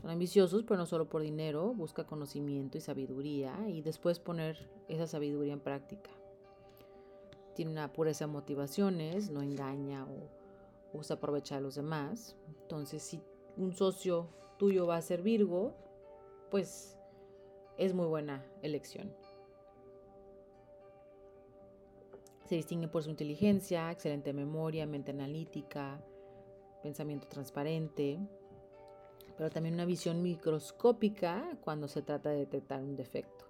Son 0.00 0.10
ambiciosos, 0.10 0.62
pero 0.64 0.76
no 0.76 0.84
solo 0.84 1.08
por 1.08 1.22
dinero, 1.22 1.72
busca 1.72 2.04
conocimiento 2.04 2.76
y 2.76 2.82
sabiduría 2.82 3.56
y 3.68 3.80
después 3.80 4.18
poner 4.18 4.68
esa 4.88 5.06
sabiduría 5.06 5.54
en 5.54 5.60
práctica. 5.60 6.10
Tiene 7.56 7.72
una 7.72 7.92
pureza 7.92 8.26
de 8.26 8.32
motivaciones, 8.32 9.30
no 9.30 9.42
engaña 9.42 10.04
o, 10.04 10.98
o 10.98 11.02
se 11.02 11.14
aprovecha 11.14 11.56
de 11.56 11.62
los 11.62 11.74
demás. 11.74 12.36
Entonces, 12.62 13.02
si 13.02 13.20
un 13.56 13.72
socio 13.72 14.28
tuyo 14.58 14.86
va 14.86 14.96
a 14.96 15.02
ser 15.02 15.22
Virgo, 15.22 15.74
pues 16.50 16.98
es 17.78 17.94
muy 17.94 18.06
buena 18.06 18.44
elección. 18.60 19.10
Se 22.44 22.56
distingue 22.56 22.88
por 22.88 23.02
su 23.02 23.10
inteligencia, 23.10 23.90
excelente 23.90 24.32
memoria, 24.32 24.86
mente 24.86 25.10
analítica, 25.10 26.00
pensamiento 26.82 27.26
transparente, 27.26 28.20
pero 29.36 29.50
también 29.50 29.74
una 29.74 29.86
visión 29.86 30.22
microscópica 30.22 31.58
cuando 31.62 31.88
se 31.88 32.02
trata 32.02 32.28
de 32.28 32.38
detectar 32.38 32.82
un 32.82 32.96
defecto. 32.96 33.46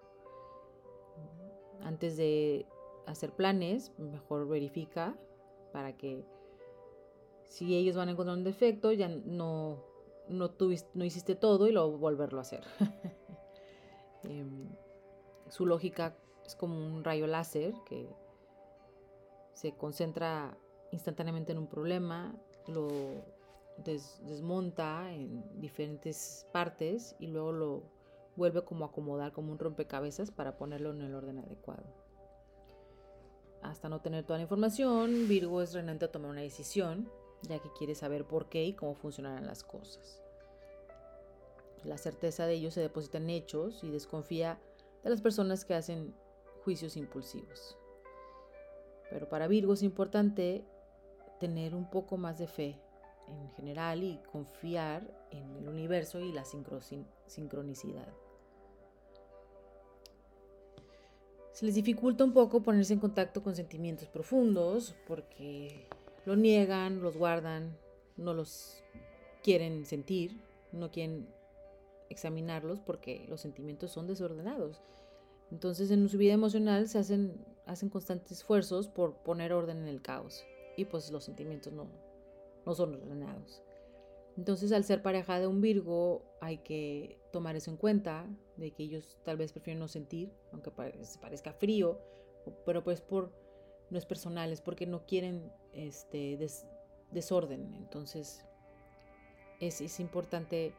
Antes 1.83 2.17
de 2.17 2.67
hacer 3.07 3.33
planes, 3.33 3.93
mejor 3.99 4.49
verifica 4.49 5.17
para 5.73 5.97
que 5.97 6.25
si 7.45 7.77
ellos 7.77 7.97
van 7.97 8.09
a 8.09 8.13
encontrar 8.13 8.37
un 8.37 8.45
defecto, 8.45 8.93
ya 8.93 9.09
no, 9.09 9.83
no, 10.29 10.51
no 10.95 11.05
hiciste 11.05 11.35
todo 11.35 11.69
y 11.69 11.73
luego 11.73 11.99
volverlo 11.99 12.39
a 12.39 12.43
hacer. 12.43 12.65
Em, 14.23 14.69
su 15.49 15.67
lógica 15.67 16.17
es 16.45 16.57
como 16.57 16.75
un 16.77 17.05
rayo 17.05 17.29
láser 17.29 17.75
que 17.85 18.09
se 19.53 19.77
concentra 19.77 20.59
instantáneamente 20.91 21.53
en 21.53 21.59
un 21.59 21.69
problema, 21.69 22.35
lo 22.67 22.89
desmonta 23.85 25.13
en 25.13 25.61
diferentes 25.61 26.47
partes 26.53 27.15
y 27.21 27.29
luego 27.29 27.53
lo 27.53 27.83
vuelve 28.37 28.65
como 28.65 28.85
a 28.85 28.89
acomodar 28.89 29.33
como 29.33 29.53
un 29.53 29.59
rompecabezas 29.59 30.31
para 30.31 30.57
ponerlo 30.57 30.91
en 30.91 31.03
el 31.03 31.15
orden 31.15 31.39
adecuado. 31.39 32.06
Hasta 33.71 33.89
no 33.89 34.01
tener 34.01 34.25
toda 34.25 34.39
la 34.39 34.45
información, 34.45 35.27
Virgo 35.27 35.61
es 35.61 35.73
renante 35.73 36.05
a 36.05 36.13
tomar 36.13 36.31
una 36.31 36.41
decisión, 36.41 37.11
ya 37.43 37.59
que 37.59 37.73
quiere 37.77 37.97
saber 37.97 38.25
por 38.25 38.49
qué 38.49 38.65
y 38.65 38.75
cómo 38.75 38.95
funcionarán 38.95 39.45
las 39.47 39.65
cosas. 39.65 40.23
La 41.85 41.99
certeza 41.99 42.47
de 42.47 42.55
ello 42.55 42.71
se 42.71 42.81
deposita 42.81 43.19
en 43.19 43.29
hechos 43.29 43.83
y 43.83 43.91
desconfía 43.91 44.61
de 45.03 45.11
las 45.11 45.21
personas 45.21 45.65
que 45.65 45.75
hacen 45.75 46.15
juicios 46.65 46.97
impulsivos. 46.97 47.77
Pero 49.11 49.29
para 49.29 49.49
Virgo 49.49 49.75
es 49.75 49.83
importante 49.83 50.65
tener 51.41 51.75
un 51.75 51.91
poco 51.91 52.17
más 52.17 52.39
de 52.39 52.47
fe 52.47 52.81
en 53.27 53.51
general 53.51 54.05
y 54.05 54.21
confiar 54.31 55.03
en 55.31 55.57
el 55.57 55.69
universo 55.69 56.21
y 56.21 56.33
la 56.33 56.45
sincronicidad. 57.27 58.09
Se 61.57 61.65
les 61.65 61.75
dificulta 61.75 62.23
un 62.23 62.35
poco 62.35 62.61
ponerse 62.61 62.93
en 62.93 63.01
contacto 63.01 63.43
con 63.43 63.57
sentimientos 63.57 64.09
profundos 64.09 64.95
porque 65.07 65.89
lo 66.27 66.37
niegan, 66.37 67.01
los 67.01 67.17
guardan, 67.17 67.75
no 68.19 68.35
los 68.35 68.85
quieren 69.43 69.87
sentir, 69.87 70.39
no 70.73 70.91
quieren 70.91 71.27
examinarlos 72.11 72.81
porque 72.81 73.25
los 73.31 73.41
sentimientos 73.41 73.91
son 73.91 74.07
desordenados. 74.07 74.83
Entonces 75.51 75.91
en 75.91 76.07
su 76.11 76.19
vida 76.19 76.35
emocional 76.35 76.89
se 76.89 76.99
hacen, 76.99 77.43
hacen 77.65 77.89
constantes 77.89 78.33
esfuerzos 78.33 78.89
por 78.89 79.15
poner 79.23 79.55
orden 79.55 79.79
en 79.79 79.89
el 79.89 80.03
caos 80.03 80.45
y 80.77 80.85
pues 80.85 81.11
los 81.11 81.25
sentimientos 81.25 81.73
no, 81.73 81.87
no 82.67 82.75
son 82.75 82.97
ordenados. 82.97 83.63
Entonces 84.37 84.73
al 84.73 84.85
ser 84.85 85.03
pareja 85.03 85.41
de 85.41 85.47
un 85.47 85.61
Virgo 85.61 86.23
hay 86.41 86.59
que 86.59 87.19
tomar 87.33 87.57
eso 87.57 87.71
en 87.71 87.77
cuenta, 87.77 88.27
de 88.57 88.73
que 88.73 88.83
ellos 88.83 89.19
tal 89.25 89.37
vez 89.37 89.53
prefieren 89.53 89.81
no 89.81 89.89
sentir, 89.89 90.33
aunque 90.53 90.71
parezca 90.71 91.53
frío, 91.53 92.01
pero 92.65 92.85
pues 92.85 93.01
por 93.01 93.33
no 93.91 93.99
es 93.99 94.07
personal, 94.07 94.53
es 94.53 94.61
porque 94.61 94.87
no 94.87 95.07
quieren 95.07 95.53
este 95.73 96.39
desorden. 97.11 97.75
Entonces 97.75 98.45
es, 99.61 99.81
es 99.81 100.01
importante 100.01 100.75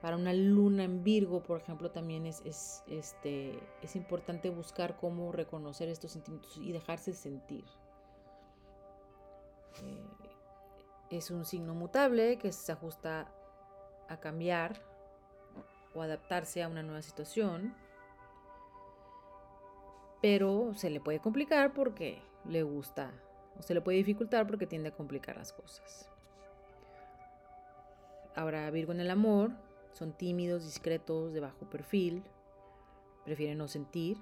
para 0.00 0.16
una 0.16 0.32
luna 0.32 0.84
en 0.84 1.02
Virgo, 1.02 1.42
por 1.42 1.60
ejemplo, 1.60 1.90
también 1.90 2.26
es, 2.26 2.42
este, 2.86 3.58
es 3.82 3.96
importante 3.96 4.50
buscar 4.50 4.96
cómo 4.96 5.32
reconocer 5.32 5.88
estos 5.88 6.12
sentimientos 6.12 6.56
y 6.58 6.72
dejarse 6.72 7.12
sentir. 7.12 7.64
Eh, 9.82 10.15
es 11.10 11.30
un 11.30 11.44
signo 11.44 11.74
mutable 11.74 12.38
que 12.38 12.52
se 12.52 12.72
ajusta 12.72 13.32
a 14.08 14.16
cambiar 14.18 14.80
o 15.94 16.02
adaptarse 16.02 16.62
a 16.62 16.68
una 16.68 16.82
nueva 16.82 17.02
situación, 17.02 17.74
pero 20.20 20.72
se 20.74 20.90
le 20.90 21.00
puede 21.00 21.20
complicar 21.20 21.72
porque 21.72 22.22
le 22.44 22.62
gusta 22.62 23.12
o 23.58 23.62
se 23.62 23.74
le 23.74 23.80
puede 23.80 23.98
dificultar 23.98 24.46
porque 24.46 24.66
tiende 24.66 24.90
a 24.90 24.96
complicar 24.96 25.36
las 25.36 25.52
cosas. 25.52 26.10
Ahora 28.34 28.70
Virgo 28.70 28.92
en 28.92 29.00
el 29.00 29.10
amor, 29.10 29.52
son 29.92 30.12
tímidos, 30.12 30.64
discretos, 30.64 31.32
de 31.32 31.40
bajo 31.40 31.70
perfil, 31.70 32.22
prefieren 33.24 33.58
no 33.58 33.66
sentir, 33.66 34.18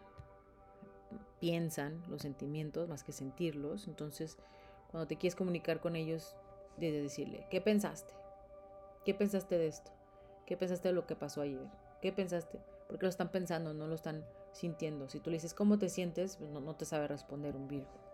piensan 1.40 2.02
los 2.08 2.22
sentimientos 2.22 2.88
más 2.88 3.02
que 3.02 3.12
sentirlos. 3.12 3.88
Entonces, 3.88 4.38
cuando 4.90 5.08
te 5.08 5.16
quieres 5.16 5.34
comunicar 5.34 5.80
con 5.80 5.96
ellos, 5.96 6.36
debes 6.76 7.02
decirle, 7.02 7.46
¿qué 7.50 7.60
pensaste? 7.60 8.12
¿Qué 9.04 9.14
pensaste 9.14 9.58
de 9.58 9.66
esto? 9.66 9.90
¿Qué 10.46 10.56
pensaste 10.56 10.88
de 10.88 10.94
lo 10.94 11.06
que 11.06 11.16
pasó 11.16 11.42
ayer? 11.42 11.66
¿Qué 12.00 12.12
pensaste? 12.12 12.60
Porque 12.88 13.06
lo 13.06 13.10
están 13.10 13.30
pensando, 13.30 13.72
no 13.74 13.86
lo 13.86 13.94
están 13.94 14.24
sintiendo. 14.52 15.08
Si 15.08 15.20
tú 15.20 15.30
le 15.30 15.36
dices 15.36 15.54
cómo 15.54 15.78
te 15.78 15.88
sientes, 15.88 16.36
pues 16.36 16.50
no, 16.50 16.60
no 16.60 16.76
te 16.76 16.84
sabe 16.84 17.08
responder 17.08 17.56
un 17.56 17.68
Virgo. 17.68 18.04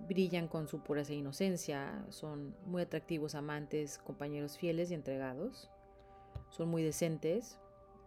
Brillan 0.00 0.48
con 0.48 0.68
su 0.68 0.80
pureza 0.80 1.12
e 1.12 1.16
inocencia, 1.16 2.04
son 2.10 2.54
muy 2.66 2.82
atractivos 2.82 3.34
amantes, 3.34 3.98
compañeros 3.98 4.58
fieles 4.58 4.90
y 4.90 4.94
entregados. 4.94 5.70
Son 6.50 6.68
muy 6.68 6.82
decentes, 6.82 7.58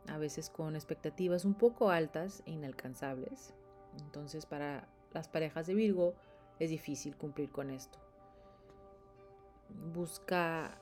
a 0.08 0.18
veces 0.18 0.50
con 0.50 0.76
expectativas 0.76 1.46
un 1.46 1.56
poco 1.56 1.90
altas 1.90 2.44
e 2.46 2.52
inalcanzables. 2.52 3.54
Entonces 4.00 4.46
para 4.46 4.88
las 5.14 5.28
parejas 5.28 5.68
de 5.68 5.74
Virgo 5.74 6.14
es 6.60 6.70
difícil 6.70 7.16
cumplir 7.16 7.52
con 7.52 7.72
esto. 7.72 8.00
Busca 9.70 10.80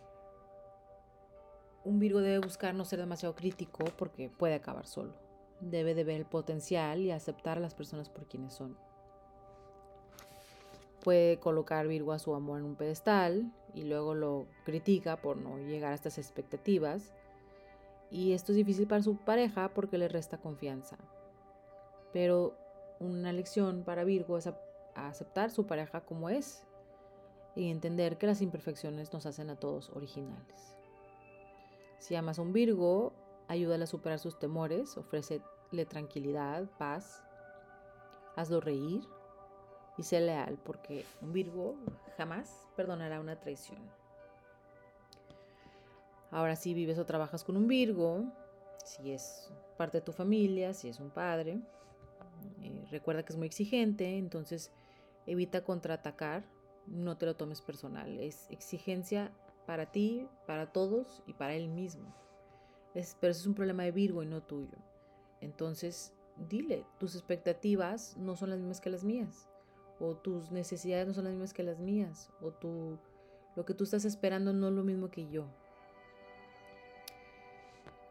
un 1.86 2.00
Virgo 2.00 2.20
debe 2.20 2.40
buscar 2.40 2.74
no 2.74 2.84
ser 2.84 3.00
demasiado 3.00 3.36
crítico 3.36 3.86
porque 3.98 4.30
puede 4.30 4.56
acabar 4.56 4.88
solo. 4.88 5.14
Debe 5.62 5.94
de 5.94 6.04
ver 6.04 6.18
el 6.18 6.26
potencial 6.26 7.00
y 7.00 7.12
aceptar 7.12 7.58
a 7.58 7.62
las 7.62 7.76
personas 7.76 8.10
por 8.10 8.28
quienes 8.28 8.54
son. 8.54 8.76
Puede 11.04 11.40
colocar 11.40 11.88
Virgo 11.88 12.12
a 12.12 12.20
su 12.20 12.34
amor 12.34 12.60
en 12.60 12.66
un 12.66 12.76
pedestal 12.76 13.54
y 13.76 13.84
luego 13.84 14.16
lo 14.16 14.48
critica 14.66 15.18
por 15.18 15.38
no 15.38 15.58
llegar 15.60 15.92
a 15.92 15.96
estas 15.96 16.18
expectativas. 16.18 17.14
Y 18.10 18.34
esto 18.34 18.52
es 18.52 18.56
difícil 18.56 18.88
para 18.88 19.04
su 19.04 19.18
pareja 19.18 19.70
porque 19.70 20.00
le 20.00 20.08
resta 20.08 20.40
confianza. 20.40 20.98
Pero 22.12 22.58
una 23.00 23.32
lección 23.32 23.84
para 23.84 24.04
Virgo 24.04 24.40
es 24.40 24.50
aceptar 24.96 25.52
su 25.52 25.68
pareja 25.68 26.02
como 26.02 26.30
es 26.30 26.65
y 27.56 27.70
entender 27.70 28.18
que 28.18 28.28
las 28.28 28.42
imperfecciones 28.42 29.14
nos 29.14 29.26
hacen 29.26 29.50
a 29.50 29.56
todos 29.56 29.90
originales. 29.92 30.76
Si 32.00 32.16
amas 32.16 32.40
a 32.40 32.42
un 32.42 32.54
Virgo, 32.54 33.14
ayúdale 33.48 33.86
a 33.86 33.88
superar 33.88 34.20
sus 34.20 34.38
temores, 34.38 34.98
ofrécele 34.98 35.86
tranquilidad, 35.88 36.70
paz, 36.78 37.24
hazlo 38.36 38.60
reír 38.60 39.02
y 39.98 40.04
sé 40.04 40.20
leal, 40.20 40.58
porque 40.64 41.06
un 41.22 41.32
Virgo 41.32 41.76
jamás 42.18 42.68
perdonará 42.76 43.20
una 43.20 43.40
traición. 43.40 43.80
Ahora 46.32 46.56
si 46.56 46.74
vives 46.74 47.00
o 47.00 47.06
trabajas 47.06 47.44
con 47.44 47.56
un 47.56 47.68
Virgo, 47.68 48.26
si 48.84 49.12
es 49.12 49.50
parte 49.78 50.00
de 50.00 50.02
tu 50.02 50.12
familia, 50.12 50.74
si 50.74 50.90
es 50.90 51.00
un 51.00 51.10
padre, 51.10 51.60
eh, 52.62 52.86
recuerda 52.92 53.24
que 53.24 53.34
es 53.34 53.38
muy 53.38 53.48
exigente, 53.48 54.18
entonces 54.18 54.72
evita 55.26 55.64
contraatacar, 55.64 56.44
no 56.88 57.18
te 57.18 57.26
lo 57.26 57.36
tomes 57.36 57.62
personal, 57.62 58.20
es 58.20 58.50
exigencia 58.52 59.32
para 59.66 59.92
ti, 59.92 60.28
para 60.46 60.72
todos 60.72 61.24
y 61.26 61.34
para 61.34 61.56
él 61.56 61.68
mismo. 61.68 62.14
Es, 62.94 63.18
pero 63.20 63.32
eso 63.32 63.42
es 63.42 63.48
un 63.48 63.56
problema 63.56 63.84
de 63.84 63.92
Virgo 63.92 64.24
y 64.24 64.26
no 64.26 64.42
tuyo. 64.42 64.78
Entonces, 65.42 66.14
dile, 66.50 66.86
tus 67.00 67.16
expectativas 67.16 68.16
no 68.18 68.36
son 68.36 68.50
las 68.52 68.60
mismas 68.60 68.82
que 68.82 68.90
las 68.90 69.04
mías, 69.04 69.50
o 70.00 70.16
tus 70.16 70.52
necesidades 70.52 71.08
no 71.08 71.14
son 71.14 71.26
las 71.26 71.34
mismas 71.34 71.54
que 71.54 71.64
las 71.64 71.80
mías, 71.80 72.32
o 72.42 72.52
tu, 72.52 72.98
lo 73.56 73.66
que 73.66 73.74
tú 73.74 73.84
estás 73.84 74.06
esperando 74.06 74.54
no 74.54 74.68
es 74.68 74.74
lo 74.74 74.84
mismo 74.84 75.10
que 75.10 75.28
yo. 75.30 75.46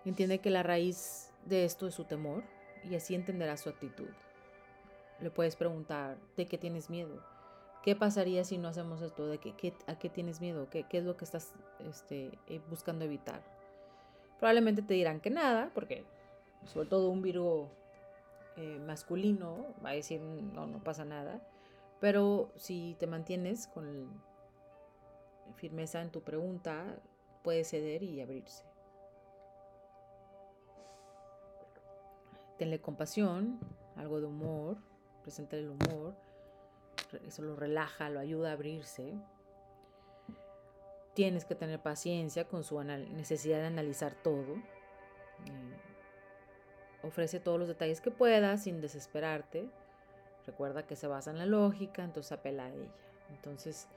Entiende 0.05 0.41
que 0.41 0.51
la 0.51 0.63
raíz 0.63 1.33
de 1.47 1.65
esto 1.65 1.87
es 1.87 1.95
su 1.95 2.05
temor 2.05 2.45
y 2.85 2.95
así 2.95 3.15
entenderás 3.15 3.61
su 3.61 3.71
actitud. 3.71 4.09
Le 5.21 5.31
puedes 5.31 5.57
preguntar, 5.57 6.19
¿de 6.37 6.47
qué 6.47 6.59
tienes 6.59 6.91
miedo? 6.91 7.23
¿Qué 7.85 7.95
pasaría 7.95 8.45
si 8.45 8.57
no 8.57 8.69
hacemos 8.69 9.03
esto? 9.03 9.27
¿De 9.27 9.37
qué, 9.37 9.75
¿A 9.87 9.99
qué 9.99 10.09
tienes 10.09 10.41
miedo? 10.41 10.71
¿Qué, 10.71 10.85
¿Qué, 10.85 10.99
es 10.99 11.05
lo 11.05 11.19
que 11.19 11.27
estás 11.27 11.53
este, 11.81 12.31
eh, 12.47 12.59
buscando 12.71 13.05
evitar? 13.05 13.43
Probablemente 14.39 14.81
te 14.81 14.95
dirán 14.95 15.21
que 15.21 15.29
nada, 15.29 15.71
porque 15.75 16.07
sobre 16.65 16.89
todo 16.89 17.11
un 17.11 17.21
Virgo 17.21 17.69
eh, 18.57 18.79
masculino 18.87 19.67
va 19.85 19.91
a 19.91 19.93
decir 19.93 20.19
no, 20.23 20.67
no 20.67 20.83
pasa 20.83 21.05
nada. 21.05 21.47
Pero 22.01 22.51
si 22.57 22.97
te 22.99 23.07
mantienes 23.07 23.67
con 23.67 24.09
firmeza 25.57 26.01
en 26.01 26.11
tu 26.11 26.23
pregunta, 26.23 26.87
puede 27.43 27.65
ceder 27.65 28.03
y 28.03 28.23
abrirse. 28.23 28.65
Tenle 32.57 32.81
compasión, 32.81 33.59
algo 33.95 34.21
de 34.21 34.27
humor, 34.27 34.79
presenta 35.23 35.57
el 35.57 35.69
humor 35.69 36.15
eso 37.27 37.43
lo 37.43 37.57
relaja, 37.57 38.11
lo 38.11 38.21
ayuda 38.21 38.51
a 38.51 38.53
abrirse. 38.53 39.15
Tienes 41.15 41.45
que 41.45 41.55
tener 41.55 41.81
paciencia 41.81 42.49
con 42.49 42.65
su 42.65 42.83
necesidad 42.83 43.59
de 43.59 43.67
analizar 43.67 44.15
todo. 44.15 44.55
Eh, 45.47 45.75
ofrece 47.03 47.41
todos 47.41 47.59
los 47.59 47.69
detalles 47.69 48.01
que 48.01 48.11
puedas 48.11 48.65
sin 48.65 48.81
desesperarte. 48.81 49.69
Recuerda 50.47 50.87
que 50.87 50.97
se 50.97 51.07
basa 51.07 51.31
en 51.31 51.39
la 51.39 51.47
lógica, 51.47 52.05
entonces 52.05 52.33
apela 52.33 52.67
a 52.67 52.71
ella. 52.71 52.93
Entonces, 53.31 53.89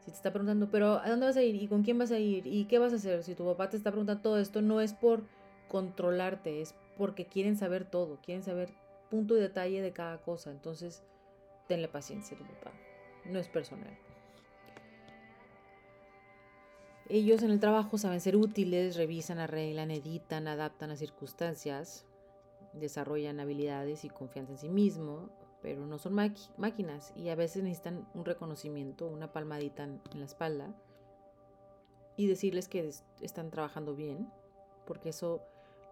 si 0.00 0.10
te 0.10 0.16
está 0.16 0.30
preguntando, 0.30 0.70
pero 0.70 0.98
¿a 0.98 1.08
dónde 1.08 1.26
vas 1.26 1.36
a 1.36 1.42
ir? 1.42 1.56
¿Y 1.56 1.68
con 1.68 1.82
quién 1.82 1.98
vas 1.98 2.10
a 2.10 2.18
ir? 2.18 2.46
¿Y 2.46 2.66
qué 2.66 2.78
vas 2.78 2.92
a 2.92 2.96
hacer? 2.96 3.22
Si 3.22 3.34
tu 3.34 3.44
papá 3.44 3.68
te 3.70 3.76
está 3.76 3.90
preguntando 3.90 4.22
todo 4.22 4.38
esto, 4.38 4.62
no 4.62 4.80
es 4.80 4.94
por 4.94 5.22
controlarte, 5.68 6.60
es 6.60 6.74
porque 6.96 7.26
quieren 7.26 7.56
saber 7.56 7.84
todo, 7.84 8.18
quieren 8.22 8.42
saber 8.42 8.70
punto 9.10 9.36
y 9.36 9.40
detalle 9.40 9.82
de 9.82 9.92
cada 9.92 10.18
cosa. 10.18 10.50
Entonces, 10.50 11.02
tenle 11.70 11.86
paciencia 11.86 12.36
tu 12.36 12.42
papá. 12.42 12.72
No 13.26 13.38
es 13.38 13.46
personal. 13.46 13.96
Ellos 17.08 17.44
en 17.44 17.52
el 17.52 17.60
trabajo 17.60 17.96
saben 17.96 18.20
ser 18.20 18.34
útiles, 18.34 18.96
revisan, 18.96 19.38
arreglan, 19.38 19.92
editan, 19.92 20.48
adaptan 20.48 20.90
a 20.90 20.96
circunstancias, 20.96 22.06
desarrollan 22.72 23.38
habilidades 23.38 24.04
y 24.04 24.08
confianza 24.08 24.52
en 24.54 24.58
sí 24.58 24.68
mismo, 24.68 25.30
pero 25.62 25.86
no 25.86 25.98
son 25.98 26.14
máquinas 26.56 27.12
y 27.14 27.28
a 27.28 27.36
veces 27.36 27.62
necesitan 27.62 28.08
un 28.14 28.24
reconocimiento, 28.24 29.06
una 29.06 29.32
palmadita 29.32 29.84
en, 29.84 30.00
la 30.14 30.24
espalda 30.24 30.74
y 32.16 32.26
decirles 32.26 32.66
que 32.66 32.90
están 33.20 33.50
trabajando 33.52 33.94
bien, 33.94 34.28
porque 34.86 35.10
eso 35.10 35.40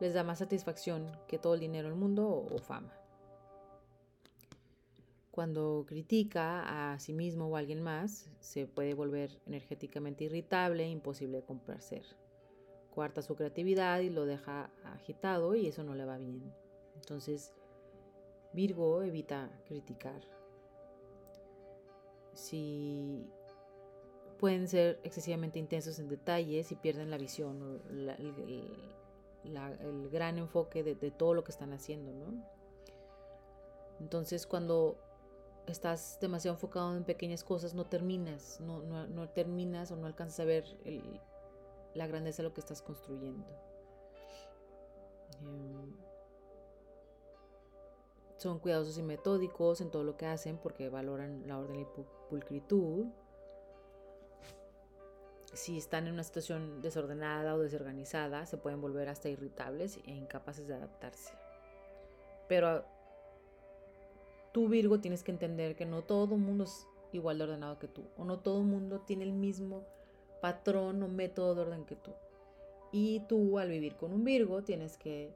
les 0.01 0.13
da 0.13 0.25
más 0.25 0.41
satisfacción 0.41 1.17
que 1.29 1.39
todo 1.39 1.55
el 1.55 1.61
dinero 1.61 1.89
del 1.89 1.97
mundo 1.97 2.29
o 2.29 2.59
fama 2.59 2.98
cuando 5.39 5.85
critica 5.87 6.93
a 6.93 6.99
sí 6.99 7.13
mismo 7.13 7.47
o 7.47 7.55
a 7.55 7.61
alguien 7.61 7.81
más, 7.81 8.29
se 8.41 8.67
puede 8.67 8.93
volver 8.95 9.39
energéticamente 9.47 10.25
irritable 10.25 10.89
imposible 10.89 11.37
de 11.37 11.45
complacer. 11.45 12.03
Cuarta 12.91 13.23
su 13.23 13.37
creatividad 13.37 14.01
y 14.01 14.11
lo 14.11 14.27
deja 14.27 14.73
agitado 14.83 15.55
y 15.55 15.69
eso 15.69 15.85
no 15.85 15.95
le 15.95 16.05
va 16.05 16.19
bien. 16.19 16.53
Entonces, 16.97 17.55
Virgo 18.53 19.01
evita 19.05 19.49
criticar. 19.65 20.21
Si 22.33 23.25
pueden 24.41 24.67
ser 24.67 24.99
excesivamente 25.05 25.61
intensos 25.61 26.01
en 26.01 26.09
detalles 26.09 26.73
y 26.73 26.75
pierden 26.75 27.13
la 27.13 27.17
visión, 27.17 27.81
el, 29.45 30.09
gran 30.11 30.37
enfoque 30.37 30.83
de 30.83 31.11
todo 31.13 31.33
lo 31.33 31.45
que 31.45 31.53
están 31.53 31.73
haciendo, 31.73 32.13
¿no? 32.13 32.45
Entonces, 34.01 34.45
cuando 34.45 34.99
estás 35.73 36.19
demasiado 36.21 36.55
enfocado 36.55 36.97
en 36.97 37.05
pequeñas 37.05 37.45
cosas, 37.45 37.75
no 37.75 37.85
terminas, 37.85 38.61
no, 38.61 38.83
no, 38.83 39.29
terminas 39.29 39.91
o 39.91 39.97
no 39.97 40.07
alcanzas 40.07 40.41
a 40.41 40.45
ver 40.45 40.65
la 41.95 42.07
grandeza 42.07 42.43
de 42.43 42.49
lo 42.49 42.55
que 42.55 42.61
estás 42.61 42.83
construyendo. 42.83 43.47
Em, 45.41 45.97
son 48.37 48.61
cuidadosos 48.61 48.99
y 48.99 49.03
metódicos 49.03 49.81
en 49.81 49.91
todo 49.91 50.05
lo 50.05 50.17
que 50.17 50.27
hacen 50.27 50.59
porque 50.59 50.89
valoran 50.89 51.47
la 51.47 51.59
orden 51.59 51.81
y 51.81 51.87
pulcritud. 52.31 53.07
Si 55.53 55.77
están 55.77 56.07
en 56.07 56.15
una 56.15 56.23
situación 56.23 56.81
desordenada 56.83 57.55
o 57.55 57.59
desorganizada, 57.59 58.47
se 58.47 58.57
pueden 58.57 58.81
volver 58.81 59.09
hasta 59.09 59.29
irritables 59.29 59.99
e 60.05 60.13
incapaces 60.13 60.69
de 60.69 60.75
adaptarse. 60.75 61.33
Pero 62.47 62.85
tú 64.53 64.69
Virgo 64.69 65.01
tienes 65.01 65.23
que 65.23 65.31
entender 65.31 65.77
que 65.77 65.87
no 65.87 66.03
todo 66.03 66.35
el 66.35 66.41
mundo 66.41 66.65
es 66.65 66.87
igual 67.13 67.39
de 67.39 67.45
ordenado 67.45 67.79
que 67.79 67.89
tú, 67.89 68.05
o 68.17 68.25
no 68.25 68.39
todo 68.39 68.61
el 68.61 68.67
mundo 68.67 69.01
tiene 69.01 69.25
el 69.25 69.33
mismo 69.33 69.85
patrón 70.41 71.03
o 71.03 71.09
método 71.09 71.55
de 71.55 71.61
orden 71.63 71.85
que 71.85 71.97
tú. 71.97 72.13
Y 72.93 73.21
tú 73.29 73.59
al 73.59 73.69
vivir 73.69 73.97
con 73.97 74.13
un 74.13 74.25
Virgo 74.25 74.63
tienes 74.63 74.97
que 74.97 75.33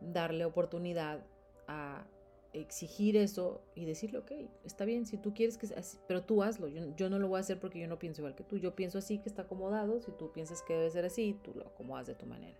darle 0.00 0.44
oportunidad 0.44 1.24
a 1.66 2.04
exigir 2.52 3.16
eso 3.16 3.62
y 3.74 3.84
decirle, 3.84 4.18
ok, 4.18 4.32
está 4.64 4.84
bien, 4.84 5.06
si 5.06 5.16
tú 5.18 5.34
quieres 5.34 5.58
que 5.58 5.66
sea 5.66 5.80
así, 5.80 5.98
pero 6.06 6.22
tú 6.22 6.42
hazlo, 6.42 6.68
yo, 6.68 6.94
yo, 6.96 7.10
no 7.10 7.18
lo 7.18 7.26
voy 7.26 7.38
a 7.38 7.40
hacer 7.40 7.58
porque 7.58 7.80
yo 7.80 7.88
no 7.88 7.98
pienso 7.98 8.20
igual 8.20 8.36
que 8.36 8.44
tú, 8.44 8.58
yo 8.58 8.76
pienso 8.76 8.98
así 8.98 9.18
que 9.18 9.28
está 9.28 9.42
acomodado, 9.42 10.00
si 10.00 10.12
tú 10.12 10.30
piensas 10.30 10.62
que 10.62 10.74
debe 10.74 10.90
ser 10.90 11.04
así, 11.04 11.36
tú 11.42 11.52
lo 11.54 11.66
acomodas 11.66 12.06
de 12.06 12.14
tu 12.14 12.26
manera. 12.26 12.56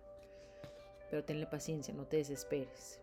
Pero 1.09 1.23
tenle 1.23 1.45
paciencia, 1.47 1.93
no 1.93 2.05
te 2.05 2.17
desesperes. 2.17 2.99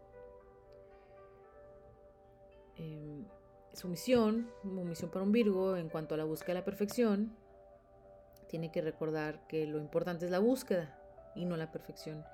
Em, 2.76 3.24
su 3.72 3.88
misión, 3.88 4.50
como 4.62 4.84
misión 4.84 5.10
para 5.10 5.24
un 5.24 5.32
Virgo, 5.32 5.76
en 5.76 5.88
cuanto 5.88 6.14
a 6.14 6.18
la 6.18 6.24
búsqueda 6.24 6.54
de 6.54 6.60
la 6.60 6.64
perfección, 6.64 7.34
tiene 8.48 8.70
que 8.70 8.82
recordar 8.82 9.46
que 9.46 9.66
lo 9.66 9.78
importante 9.78 10.26
es 10.26 10.30
la 10.30 10.38
búsqueda 10.38 10.98
y 11.34 11.44
no 11.44 11.56
la 11.56 11.72
perfección. 11.72 12.24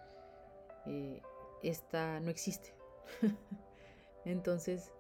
eh, 0.87 1.23
esta 1.63 2.21
no 2.21 2.31
existe. 2.31 2.73
Entonces, 4.25 4.93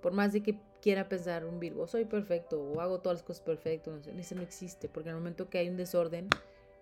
por 0.00 0.12
más 0.12 0.32
de 0.32 0.42
que 0.42 0.60
quiera 0.80 1.08
pensar 1.08 1.44
un 1.44 1.58
Virgo, 1.58 1.86
soy 1.86 2.04
perfecto 2.04 2.60
o 2.60 2.80
hago 2.80 3.00
todas 3.00 3.18
las 3.18 3.26
cosas 3.26 3.42
perfecto, 3.42 3.92
no 3.92 4.02
sé, 4.22 4.34
no 4.34 4.42
existe, 4.42 4.88
porque 4.88 5.08
en 5.08 5.16
el 5.16 5.20
momento 5.20 5.48
que 5.48 5.58
hay 5.58 5.68
un 5.68 5.76
desorden, 5.76 6.28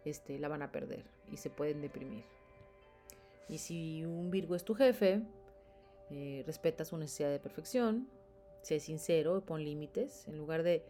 este, 0.05 0.39
la 0.39 0.49
van 0.49 0.63
a 0.63 0.73
perder 0.73 1.05
y 1.31 1.37
se 1.37 1.51
pueden 1.51 1.81
deprimir. 1.81 2.25
Y 3.49 3.59
si 3.59 4.05
un 4.05 4.31
Virgo 4.31 4.55
es 4.55 4.65
tu 4.65 4.75
jefe, 4.75 5.23
eh, 6.11 6.43
respeta 6.47 6.85
su 6.85 6.97
necesidad 6.97 7.31
de 7.31 7.41
perfección, 7.41 8.09
sé 8.63 8.81
sincero, 8.81 9.45
pon 9.45 9.65
límites, 9.65 10.27
en 10.29 10.39
lugar 10.39 10.63
de 10.63 10.85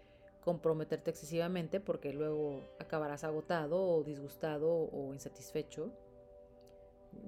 comprometerte 0.44 1.10
excesivamente 1.10 1.80
porque 1.80 2.12
luego 2.12 2.60
acabarás 2.78 3.24
agotado 3.24 3.82
o 3.82 4.04
disgustado 4.04 4.70
o 4.70 5.14
insatisfecho. 5.14 5.90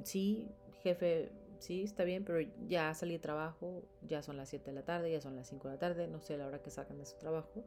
Sí, 0.05 0.49
jefe, 0.83 1.31
sí, 1.59 1.83
está 1.83 2.05
bien, 2.05 2.25
pero 2.25 2.40
ya 2.68 2.92
salí 2.94 3.14
de 3.14 3.18
trabajo, 3.18 3.83
ya 4.03 4.22
son 4.22 4.37
las 4.37 4.51
7 4.51 4.66
de 4.66 4.72
la 4.72 4.85
tarde, 4.85 5.11
ya 5.11 5.20
son 5.20 5.37
las 5.37 5.49
5 5.49 5.68
de 5.68 5.75
la 5.75 5.79
tarde, 5.79 6.09
no 6.09 6.20
sé 6.20 6.37
la 6.37 6.46
hora 6.46 6.62
que 6.62 6.70
sacan 6.70 6.99
de 6.99 7.07
su 7.07 7.16
trabajo. 7.16 7.64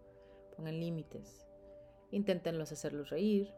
Pongan 0.56 0.80
límites. 0.80 1.48
Inténtenlos 2.12 2.72
hacerlos 2.72 3.10
reír, 3.10 3.54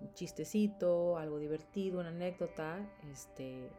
un 0.00 0.12
chistecito, 0.14 1.16
algo 1.16 1.38
divertido, 1.38 2.00
una 2.00 2.08
anécdota, 2.08 2.78
este, 3.12 3.70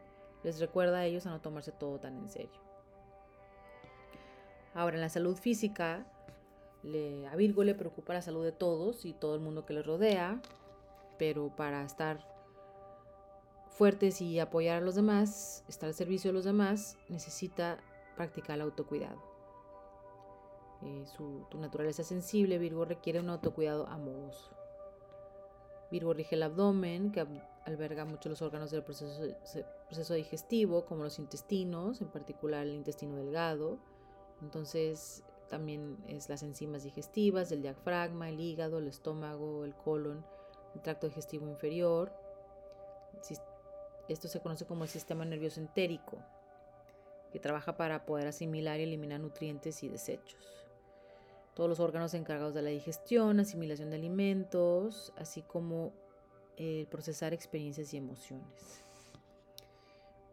les 0.42 0.60
recuerda 0.60 0.98
a 0.98 1.04
ellos 1.06 1.26
a 1.26 1.30
no 1.30 1.40
tomarse 1.40 1.72
todo 1.72 1.98
tan 1.98 2.16
en 2.16 2.28
serio. 2.28 2.60
Ahora, 4.74 4.96
en 4.96 5.00
la 5.00 5.08
salud 5.08 5.36
física, 5.36 6.06
a 7.30 7.36
Virgo 7.36 7.64
le 7.64 7.74
preocupa 7.74 8.14
la 8.14 8.22
salud 8.22 8.44
de 8.44 8.52
todos 8.52 9.04
y 9.04 9.12
todo 9.12 9.34
el 9.34 9.40
mundo 9.40 9.66
que 9.66 9.74
le 9.74 9.82
rodea, 9.82 10.40
pero 11.18 11.54
para 11.54 11.82
estar 11.82 12.24
fuertes 13.70 14.20
y 14.20 14.38
apoyar 14.38 14.78
a 14.78 14.84
los 14.84 14.94
demás, 14.94 15.64
estar 15.68 15.88
al 15.88 15.94
servicio 15.94 16.30
de 16.30 16.34
los 16.34 16.44
demás, 16.44 16.96
necesita 17.08 17.78
practicar 18.16 18.56
el 18.56 18.62
autocuidado. 18.62 19.22
Eh, 20.82 21.04
su, 21.06 21.44
tu 21.50 21.58
naturaleza 21.58 22.04
sensible, 22.04 22.58
Virgo 22.58 22.84
requiere 22.84 23.20
un 23.20 23.30
autocuidado 23.30 23.86
amoroso. 23.88 24.50
Virgo 25.90 26.12
rige 26.12 26.36
el 26.36 26.42
abdomen, 26.42 27.10
que 27.10 27.26
alberga 27.68 28.04
muchos 28.04 28.30
los 28.30 28.42
órganos 28.42 28.70
del 28.70 28.82
proceso, 28.82 29.22
proceso 29.86 30.14
digestivo, 30.14 30.84
como 30.84 31.04
los 31.04 31.18
intestinos, 31.18 32.00
en 32.00 32.08
particular 32.08 32.66
el 32.66 32.74
intestino 32.74 33.16
delgado. 33.16 33.78
Entonces, 34.42 35.24
también 35.48 35.96
es 36.06 36.28
las 36.28 36.42
enzimas 36.42 36.82
digestivas, 36.82 37.50
el 37.52 37.62
diafragma, 37.62 38.28
el 38.28 38.40
hígado, 38.40 38.78
el 38.78 38.88
estómago, 38.88 39.64
el 39.64 39.74
colon, 39.74 40.24
el 40.74 40.82
tracto 40.82 41.06
digestivo 41.06 41.48
inferior. 41.48 42.12
Esto 44.08 44.28
se 44.28 44.40
conoce 44.40 44.66
como 44.66 44.84
el 44.84 44.90
sistema 44.90 45.24
nervioso 45.24 45.60
entérico, 45.60 46.18
que 47.32 47.40
trabaja 47.40 47.76
para 47.76 48.06
poder 48.06 48.28
asimilar 48.28 48.80
y 48.80 48.84
eliminar 48.84 49.20
nutrientes 49.20 49.82
y 49.82 49.88
desechos. 49.88 50.66
Todos 51.54 51.68
los 51.68 51.80
órganos 51.80 52.14
encargados 52.14 52.54
de 52.54 52.62
la 52.62 52.70
digestión, 52.70 53.40
asimilación 53.40 53.90
de 53.90 53.96
alimentos, 53.96 55.12
así 55.16 55.42
como 55.42 55.92
el 56.58 56.86
procesar 56.88 57.32
experiencias 57.32 57.94
y 57.94 57.96
emociones. 57.96 58.84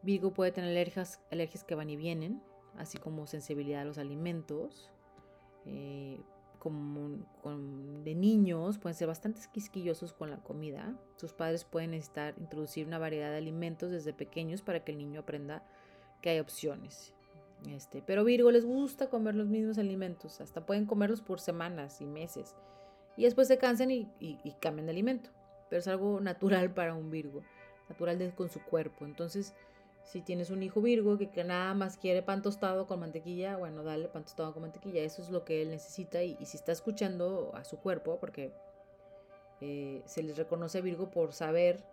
Virgo 0.01 0.33
puede 0.33 0.51
tener 0.51 0.69
alergias, 0.71 1.63
que 1.63 1.75
van 1.75 1.89
y 1.89 1.95
vienen, 1.95 2.41
así 2.77 2.97
como 2.97 3.25
sensibilidad 3.27 3.81
a 3.81 3.85
los 3.85 3.97
alimentos, 3.97 4.91
eh, 5.65 6.19
como, 6.59 7.09
de 8.03 8.15
niños 8.15 8.79
pueden 8.79 8.95
ser 8.95 9.07
bastante 9.07 9.39
quisquillosos 9.51 10.13
con 10.13 10.31
la 10.31 10.37
comida. 10.37 10.95
Sus 11.15 11.33
padres 11.33 11.63
pueden 11.63 11.91
necesitar 11.91 12.33
introducir 12.39 12.87
una 12.87 12.97
variedad 12.97 13.29
de 13.29 13.37
alimentos 13.37 13.91
desde 13.91 14.13
pequeños 14.13 14.61
para 14.61 14.83
que 14.83 14.91
el 14.91 14.97
niño 14.97 15.21
aprenda 15.21 15.63
que 16.21 16.31
hay 16.31 16.39
opciones. 16.39 17.13
Este, 17.69 18.01
pero 18.01 18.23
Virgo 18.23 18.51
les 18.51 18.65
gusta 18.65 19.09
comer 19.09 19.35
los 19.35 19.47
mismos 19.47 19.77
alimentos, 19.77 20.41
hasta 20.41 20.65
pueden 20.65 20.85
comerlos 20.85 21.21
por 21.21 21.39
semanas 21.39 22.01
y 22.01 22.05
meses. 22.05 22.55
Y 23.15 23.23
después 23.23 23.47
se 23.47 23.57
cansan 23.57 23.91
y, 23.91 24.07
y 24.19 24.55
cambian 24.59 24.87
de 24.87 24.91
alimento. 24.91 25.29
Pero 25.69 25.79
es 25.79 25.87
algo 25.87 26.19
natural 26.19 26.73
para 26.73 26.93
un 26.93 27.09
Virgo, 27.09 27.41
natural 27.89 28.19
de, 28.19 28.31
con 28.31 28.49
su 28.49 28.61
cuerpo. 28.61 29.05
Entonces, 29.05 29.53
si 30.03 30.21
tienes 30.21 30.51
un 30.51 30.61
hijo 30.61 30.81
Virgo 30.81 31.17
que, 31.17 31.43
nada 31.43 31.73
más 31.73 31.97
quiere 31.97 32.21
pan 32.21 32.41
tostado 32.41 32.87
con 32.87 32.99
mantequilla, 32.99 33.57
bueno, 33.57 33.83
dale 33.83 34.07
pan 34.07 34.23
tostado 34.23 34.53
con 34.53 34.61
mantequilla. 34.61 35.01
Eso 35.01 35.21
es 35.21 35.29
lo 35.29 35.43
que 35.43 35.61
él 35.61 35.71
necesita. 35.71 36.21
Y, 36.23 36.37
si 36.45 36.57
está 36.57 36.71
escuchando 36.71 37.51
a 37.55 37.63
su 37.63 37.77
cuerpo, 37.77 38.19
porque 38.19 38.53
eh, 39.61 40.03
se 40.05 40.21
les 40.23 40.37
reconoce 40.37 40.77
a 40.77 40.81
Virgo 40.81 41.09
por 41.09 41.33
saber 41.33 41.83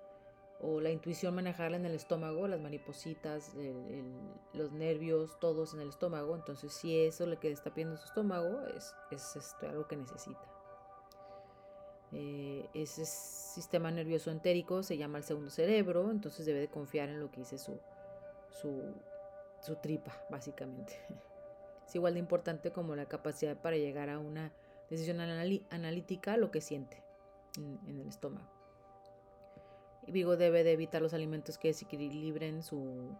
o 0.62 0.80
la 0.80 0.90
intuición 0.90 1.34
manejarla 1.34 1.76
en 1.76 1.86
el 1.86 1.94
estómago, 1.94 2.46
las 2.46 2.60
maripositas, 2.60 3.52
los 4.52 4.72
nervios, 4.72 5.38
todos 5.40 5.74
en 5.74 5.80
el 5.80 5.88
estómago. 5.88 6.36
Entonces, 6.36 6.72
si 6.72 6.96
eso 7.00 7.26
le 7.26 7.36
queda 7.38 7.52
está 7.52 7.74
pidiendo 7.74 7.96
su 7.96 8.04
estómago, 8.04 8.60
es, 8.76 8.94
es 9.10 9.36
esto, 9.36 9.68
algo 9.68 9.88
que 9.88 9.96
necesita. 9.96 10.61
Eh, 12.14 12.68
ese 12.74 13.06
sistema 13.06 13.90
nervioso 13.90 14.30
entérico 14.30 14.82
se 14.82 14.98
llama 14.98 15.18
el 15.18 15.24
segundo 15.24 15.50
cerebro, 15.50 16.10
entonces 16.10 16.44
debe 16.44 16.60
de 16.60 16.68
confiar 16.68 17.08
en 17.08 17.20
lo 17.20 17.30
que 17.30 17.40
dice 17.40 17.56
su, 17.56 17.78
su, 18.50 19.76
tripa, 19.76 20.12
básicamente. 20.30 20.94
Es 21.86 21.96
igual 21.96 22.14
de 22.14 22.20
importante 22.20 22.70
como 22.70 22.96
la 22.96 23.04
capacidad 23.04 23.54
para 23.60 23.76
llegar 23.76 24.08
a 24.08 24.18
una 24.18 24.50
decisión 24.88 25.20
analítica, 25.20 26.38
lo 26.38 26.50
que 26.50 26.62
siente 26.62 27.02
en, 27.58 28.00
el 28.00 28.08
estómago. 28.08 28.48
Vigo 30.06 30.38
debe 30.38 30.64
de 30.64 30.72
evitar 30.72 31.02
los 31.02 31.12
alimentos 31.12 31.58
que 31.58 31.68
desequilibren 31.68 32.62
su, 32.62 33.14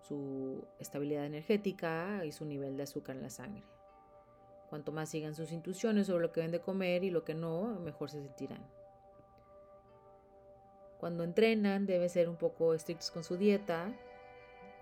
su 0.00 0.66
estabilidad 0.80 1.24
energética 1.24 2.24
y 2.24 2.32
su 2.32 2.46
nivel 2.46 2.76
de 2.76 2.82
azúcar 2.82 3.14
en 3.14 3.22
la 3.22 3.30
sangre. 3.30 3.62
Cuanto 4.70 4.92
más 4.92 5.10
sigan 5.10 5.34
sus 5.34 5.52
intuiciones 5.52 6.06
sobre 6.06 6.22
lo 6.22 6.32
que 6.32 6.40
deben 6.40 6.52
de 6.52 6.60
comer 6.60 7.04
y 7.04 7.10
lo 7.10 7.24
que 7.24 7.34
no, 7.34 7.78
mejor 7.80 8.10
se 8.10 8.22
sentirán. 8.22 8.64
Cuando 10.98 11.24
entrenan, 11.24 11.86
debe 11.86 12.08
ser 12.08 12.28
un 12.28 12.36
poco 12.36 12.72
estrictos 12.72 13.10
con 13.10 13.24
su 13.24 13.36
dieta, 13.36 13.92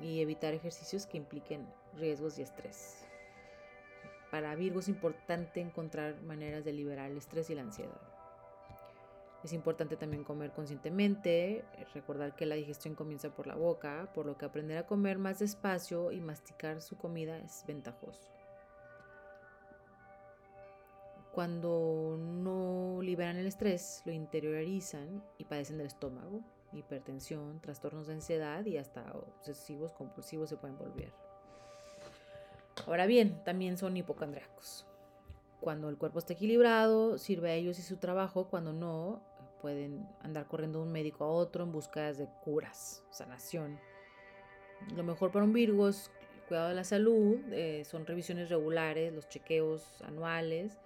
y 0.01 0.21
evitar 0.21 0.55
ejercicios 0.55 1.07
que 1.07 1.17
impliquen 1.17 1.67
riesgos 1.97 2.39
y 2.39 2.43
estrés. 2.43 3.05
Para 4.31 4.55
Virgo 4.55 4.81
es 4.81 4.89
importante 4.89 5.61
encontrar 5.61 6.21
maneras 6.23 6.65
de 6.65 6.73
liberar 6.73 7.11
el 7.11 7.17
estrés 7.17 7.51
y 7.51 7.55
la 7.55 7.63
ansiedad. 7.63 8.01
Es 9.43 9.53
importante 9.53 9.97
también 9.97 10.25
comer 10.25 10.51
conscientemente, 10.51 11.65
recordar 11.95 12.35
que 12.35 12.45
la 12.45 12.57
digestión 12.57 12.95
comienza 12.95 13.31
por 13.31 13.47
la 13.47 13.55
boca, 13.55 14.11
por 14.13 14.27
lo 14.27 14.37
que 14.37 14.45
aprender 14.45 14.77
a 14.79 14.87
comer 14.87 15.19
más 15.19 15.39
despacio 15.39 16.11
y 16.13 16.21
masticar 16.21 16.83
su 16.83 16.97
comida 16.97 17.39
es 17.39 17.65
ventajoso. 17.67 18.38
Cuando 21.39 22.17
no 22.19 22.99
liberan 23.01 23.37
el 23.37 23.47
estrés, 23.47 24.03
lo 24.05 24.11
interiorizan 24.11 25.23
y 25.39 25.45
padecen 25.45 25.79
del 25.79 25.87
estómago, 25.87 26.41
hipertensión, 26.73 27.61
trastornos 27.61 28.09
de 28.09 28.15
ansiedad 28.15 28.67
y 28.67 28.77
hasta 28.77 29.13
obsesivos 29.13 29.93
compulsivos 29.93 30.49
se 30.49 30.57
pueden 30.57 30.77
volver. 30.77 31.13
Ahora 32.89 33.07
bien, 33.07 33.41
también 33.45 33.79
son 33.79 33.97
hipocondriacos. 33.97 34.85
Cuando 35.61 35.89
el 35.89 35.97
cuerpo 35.97 36.19
está 36.19 36.33
equilibrado, 36.33 37.19
sirve 37.19 37.53
a 37.53 37.55
ellos 37.55 37.79
y 37.79 37.83
su 37.83 37.99
trabajo. 37.99 38.49
Cuando 38.49 38.73
no, 38.73 39.23
pueden 39.63 40.09
andar 40.23 40.49
corriendo 40.49 40.81
de 40.81 40.87
un 40.87 40.93
médico 40.93 41.23
a 41.23 41.29
otro 41.29 41.63
en 41.63 41.71
busca 41.71 42.13
de 42.13 42.29
curas, 42.43 43.05
sanación. 43.13 43.79
Lo 44.97 45.05
mejor 45.05 45.31
para 45.31 45.45
un 45.45 45.53
Virgo 45.53 45.89
es 45.89 46.11
cuidado 46.49 46.71
de 46.71 46.75
la 46.75 46.83
salud, 46.83 47.37
eh, 47.53 47.85
son 47.85 48.07
revisiones 48.07 48.49
regulares, 48.49 49.13
los 49.13 49.29
chequeos 49.29 50.03
anuales 50.03 50.81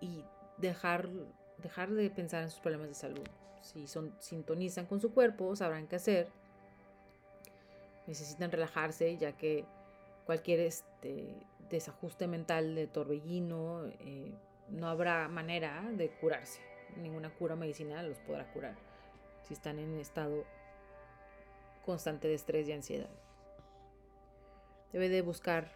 y 0.00 0.24
dejar, 0.58 1.08
dejar 1.58 1.90
de 1.90 2.10
pensar 2.10 2.42
en 2.42 2.50
sus 2.50 2.60
problemas 2.60 2.88
de 2.88 2.94
salud. 2.94 3.26
Si 3.60 3.86
son, 3.86 4.14
sintonizan 4.20 4.86
con 4.86 5.00
su 5.00 5.12
cuerpo, 5.12 5.56
sabrán 5.56 5.86
qué 5.86 5.96
hacer. 5.96 6.28
Necesitan 8.06 8.52
relajarse, 8.52 9.16
ya 9.16 9.32
que 9.32 9.64
cualquier 10.24 10.60
este, 10.60 11.34
desajuste 11.68 12.26
mental 12.26 12.74
de 12.74 12.86
torbellino, 12.86 13.86
eh, 14.00 14.32
no 14.68 14.88
habrá 14.88 15.28
manera 15.28 15.82
de 15.92 16.10
curarse. 16.10 16.60
Ninguna 16.96 17.30
cura 17.30 17.56
medicinal 17.56 18.08
los 18.08 18.18
podrá 18.20 18.50
curar 18.52 18.74
si 19.42 19.54
están 19.54 19.78
en 19.78 19.98
estado 19.98 20.44
constante 21.84 22.26
de 22.28 22.34
estrés 22.34 22.68
y 22.68 22.72
ansiedad. 22.72 23.10
Debe 24.92 25.08
de 25.08 25.22
buscar 25.22 25.70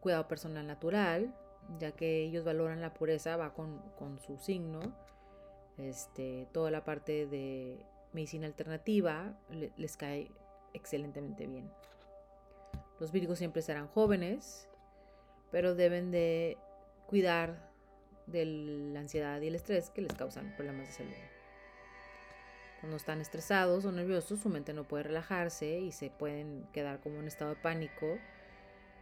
cuidado 0.00 0.28
personal 0.28 0.66
natural, 0.66 1.34
ya 1.78 1.92
que 1.92 2.22
ellos 2.22 2.44
valoran 2.44 2.80
la 2.80 2.94
pureza, 2.94 3.36
va 3.36 3.54
con, 3.54 3.78
con 3.98 4.18
su 4.20 4.36
signo 4.38 4.80
este, 5.78 6.46
toda 6.52 6.70
la 6.70 6.84
parte 6.84 7.26
de 7.26 7.84
medicina 8.12 8.46
alternativa 8.46 9.36
les 9.76 9.96
cae 9.96 10.30
excelentemente 10.72 11.46
bien. 11.46 11.70
Los 13.00 13.10
virgos 13.10 13.38
siempre 13.38 13.62
serán 13.62 13.88
jóvenes, 13.88 14.68
pero 15.50 15.74
deben 15.74 16.10
de 16.10 16.56
cuidar 17.06 17.72
de 18.26 18.44
la 18.46 19.00
ansiedad 19.00 19.40
y 19.40 19.48
el 19.48 19.56
estrés 19.56 19.90
que 19.90 20.02
les 20.02 20.12
causan 20.12 20.54
problemas 20.56 20.86
de 20.86 20.92
salud. 20.92 21.12
Cuando 22.80 22.96
están 22.96 23.20
estresados 23.20 23.84
o 23.84 23.92
nerviosos, 23.92 24.40
su 24.40 24.48
mente 24.48 24.74
no 24.74 24.84
puede 24.84 25.04
relajarse 25.04 25.80
y 25.80 25.90
se 25.90 26.10
pueden 26.10 26.66
quedar 26.72 27.00
como 27.00 27.18
en 27.18 27.26
estado 27.26 27.54
de 27.54 27.56
pánico. 27.56 28.18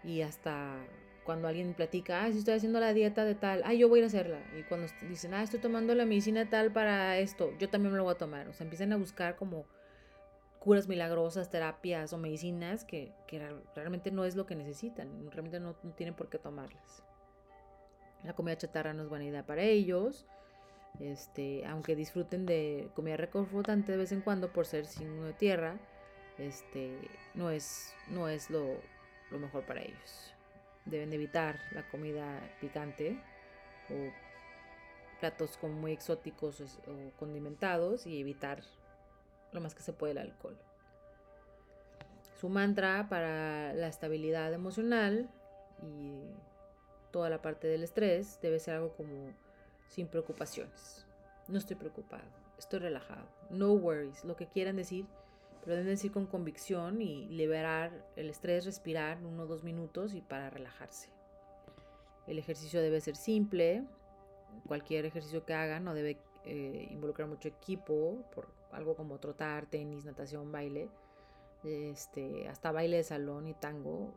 Y 0.04 0.22
hasta 0.22 0.76
cuando 1.24 1.48
alguien 1.48 1.74
platica, 1.74 2.24
ah, 2.24 2.32
si 2.32 2.38
estoy 2.38 2.54
haciendo 2.54 2.80
la 2.80 2.92
dieta 2.92 3.24
de 3.24 3.34
tal, 3.34 3.62
ah, 3.64 3.74
yo 3.74 3.88
voy 3.88 3.98
a 3.98 4.00
ir 4.00 4.04
a 4.04 4.06
hacerla. 4.08 4.40
Y 4.58 4.62
cuando 4.64 4.88
dicen, 5.08 5.34
ah, 5.34 5.42
estoy 5.42 5.60
tomando 5.60 5.94
la 5.94 6.04
medicina 6.04 6.48
tal 6.48 6.72
para 6.72 7.18
esto, 7.18 7.52
yo 7.58 7.68
también 7.68 7.92
me 7.92 7.98
lo 7.98 8.04
voy 8.04 8.14
a 8.14 8.18
tomar. 8.18 8.48
O 8.48 8.52
sea, 8.52 8.64
empiezan 8.64 8.92
a 8.92 8.96
buscar 8.96 9.36
como 9.36 9.66
curas 10.58 10.88
milagrosas, 10.88 11.50
terapias 11.50 12.12
o 12.12 12.18
medicinas 12.18 12.84
que, 12.84 13.12
realmente 13.74 14.10
no 14.10 14.24
es 14.24 14.36
lo 14.36 14.46
que 14.46 14.54
necesitan, 14.54 15.08
realmente 15.30 15.60
no, 15.60 15.76
no, 15.82 15.92
tienen 15.92 16.14
por 16.14 16.28
qué 16.28 16.38
tomarlas. 16.38 17.02
La 18.24 18.34
comida 18.34 18.56
chatarra 18.56 18.92
no 18.92 19.02
es 19.02 19.08
buena 19.08 19.24
idea 19.24 19.44
para 19.44 19.62
ellos. 19.62 20.26
Este, 21.00 21.64
aunque 21.66 21.96
disfruten 21.96 22.44
de 22.44 22.90
comida 22.94 23.16
reconfortante 23.16 23.92
de 23.92 23.98
vez 23.98 24.12
en 24.12 24.20
cuando 24.20 24.52
por 24.52 24.66
ser 24.66 24.86
signo 24.86 25.24
de 25.24 25.32
tierra, 25.32 25.80
este, 26.38 26.96
no 27.34 27.50
es, 27.50 27.94
no 28.08 28.28
es 28.28 28.50
lo, 28.50 28.76
lo 29.30 29.38
mejor 29.38 29.64
para 29.64 29.80
ellos. 29.82 30.34
Deben 30.84 31.12
evitar 31.12 31.58
la 31.72 31.88
comida 31.88 32.40
picante 32.60 33.18
o 33.90 34.10
platos 35.20 35.56
como 35.56 35.74
muy 35.74 35.92
exóticos 35.92 36.60
o 36.60 37.16
condimentados 37.18 38.06
y 38.06 38.20
evitar 38.20 38.62
lo 39.52 39.60
más 39.60 39.74
que 39.74 39.82
se 39.82 39.92
puede 39.92 40.12
el 40.12 40.18
alcohol. 40.18 40.58
Su 42.40 42.48
mantra 42.48 43.06
para 43.08 43.72
la 43.74 43.86
estabilidad 43.86 44.52
emocional 44.52 45.30
y 45.80 46.24
toda 47.12 47.30
la 47.30 47.40
parte 47.40 47.68
del 47.68 47.84
estrés 47.84 48.40
debe 48.40 48.58
ser 48.58 48.74
algo 48.74 48.96
como 48.96 49.32
sin 49.86 50.08
preocupaciones. 50.08 51.06
No 51.46 51.58
estoy 51.58 51.76
preocupado, 51.76 52.24
estoy 52.58 52.80
relajado. 52.80 53.28
No 53.50 53.72
worries, 53.74 54.24
lo 54.24 54.34
que 54.34 54.48
quieran 54.48 54.76
decir, 54.76 55.06
pero 55.64 55.76
deben 55.76 55.92
decir 55.92 56.12
con 56.12 56.26
convicción 56.26 57.00
y 57.00 57.26
liberar 57.28 58.06
el 58.16 58.30
estrés, 58.30 58.64
respirar 58.64 59.18
uno 59.24 59.44
o 59.44 59.46
dos 59.46 59.62
minutos 59.62 60.14
y 60.14 60.20
para 60.20 60.50
relajarse. 60.50 61.10
El 62.26 62.38
ejercicio 62.38 62.80
debe 62.80 63.00
ser 63.00 63.16
simple, 63.16 63.84
cualquier 64.66 65.06
ejercicio 65.06 65.44
que 65.44 65.54
hagan 65.54 65.84
no 65.84 65.94
debe 65.94 66.18
eh, 66.44 66.88
involucrar 66.90 67.28
mucho 67.28 67.48
equipo, 67.48 68.24
por 68.34 68.48
algo 68.72 68.96
como 68.96 69.18
trotar, 69.18 69.66
tenis, 69.66 70.04
natación, 70.04 70.50
baile, 70.50 70.88
este, 71.64 72.48
hasta 72.48 72.72
baile 72.72 72.98
de 72.98 73.04
salón 73.04 73.46
y 73.46 73.54
tango, 73.54 74.14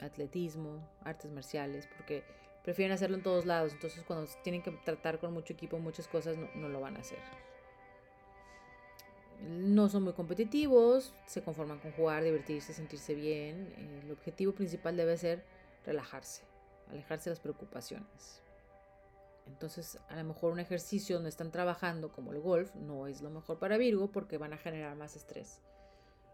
atletismo, 0.00 0.86
artes 1.04 1.30
marciales, 1.30 1.88
porque 1.96 2.22
prefieren 2.62 2.92
hacerlo 2.92 3.16
en 3.16 3.22
todos 3.22 3.46
lados. 3.46 3.72
Entonces 3.72 4.04
cuando 4.04 4.30
tienen 4.42 4.62
que 4.62 4.70
tratar 4.84 5.18
con 5.18 5.32
mucho 5.32 5.52
equipo 5.52 5.78
muchas 5.78 6.08
cosas 6.08 6.36
no, 6.54 6.68
lo 6.68 6.80
van 6.80 6.96
a 6.96 7.00
hacer. 7.00 7.18
No 9.48 9.88
son 9.88 10.02
muy 10.02 10.12
competitivos, 10.12 11.14
se 11.26 11.42
conforman 11.42 11.78
con 11.78 11.92
jugar, 11.92 12.22
divertirse, 12.22 12.72
sentirse 12.72 13.14
bien. 13.14 13.72
El 14.04 14.10
objetivo 14.10 14.52
principal 14.52 14.96
debe 14.96 15.16
ser 15.16 15.44
relajarse, 15.84 16.42
alejarse 16.90 17.30
de 17.30 17.34
las 17.34 17.40
preocupaciones. 17.40 18.42
Entonces, 19.46 19.98
a 20.08 20.16
lo 20.16 20.24
mejor 20.24 20.52
un 20.52 20.60
ejercicio 20.60 21.16
donde 21.16 21.30
están 21.30 21.50
trabajando, 21.50 22.12
como 22.12 22.32
el 22.32 22.40
golf, 22.40 22.74
no 22.74 23.06
es 23.06 23.22
lo 23.22 23.30
mejor 23.30 23.58
para 23.58 23.78
Virgo 23.78 24.12
porque 24.12 24.38
van 24.38 24.52
a 24.52 24.58
generar 24.58 24.94
más 24.96 25.16
estrés. 25.16 25.60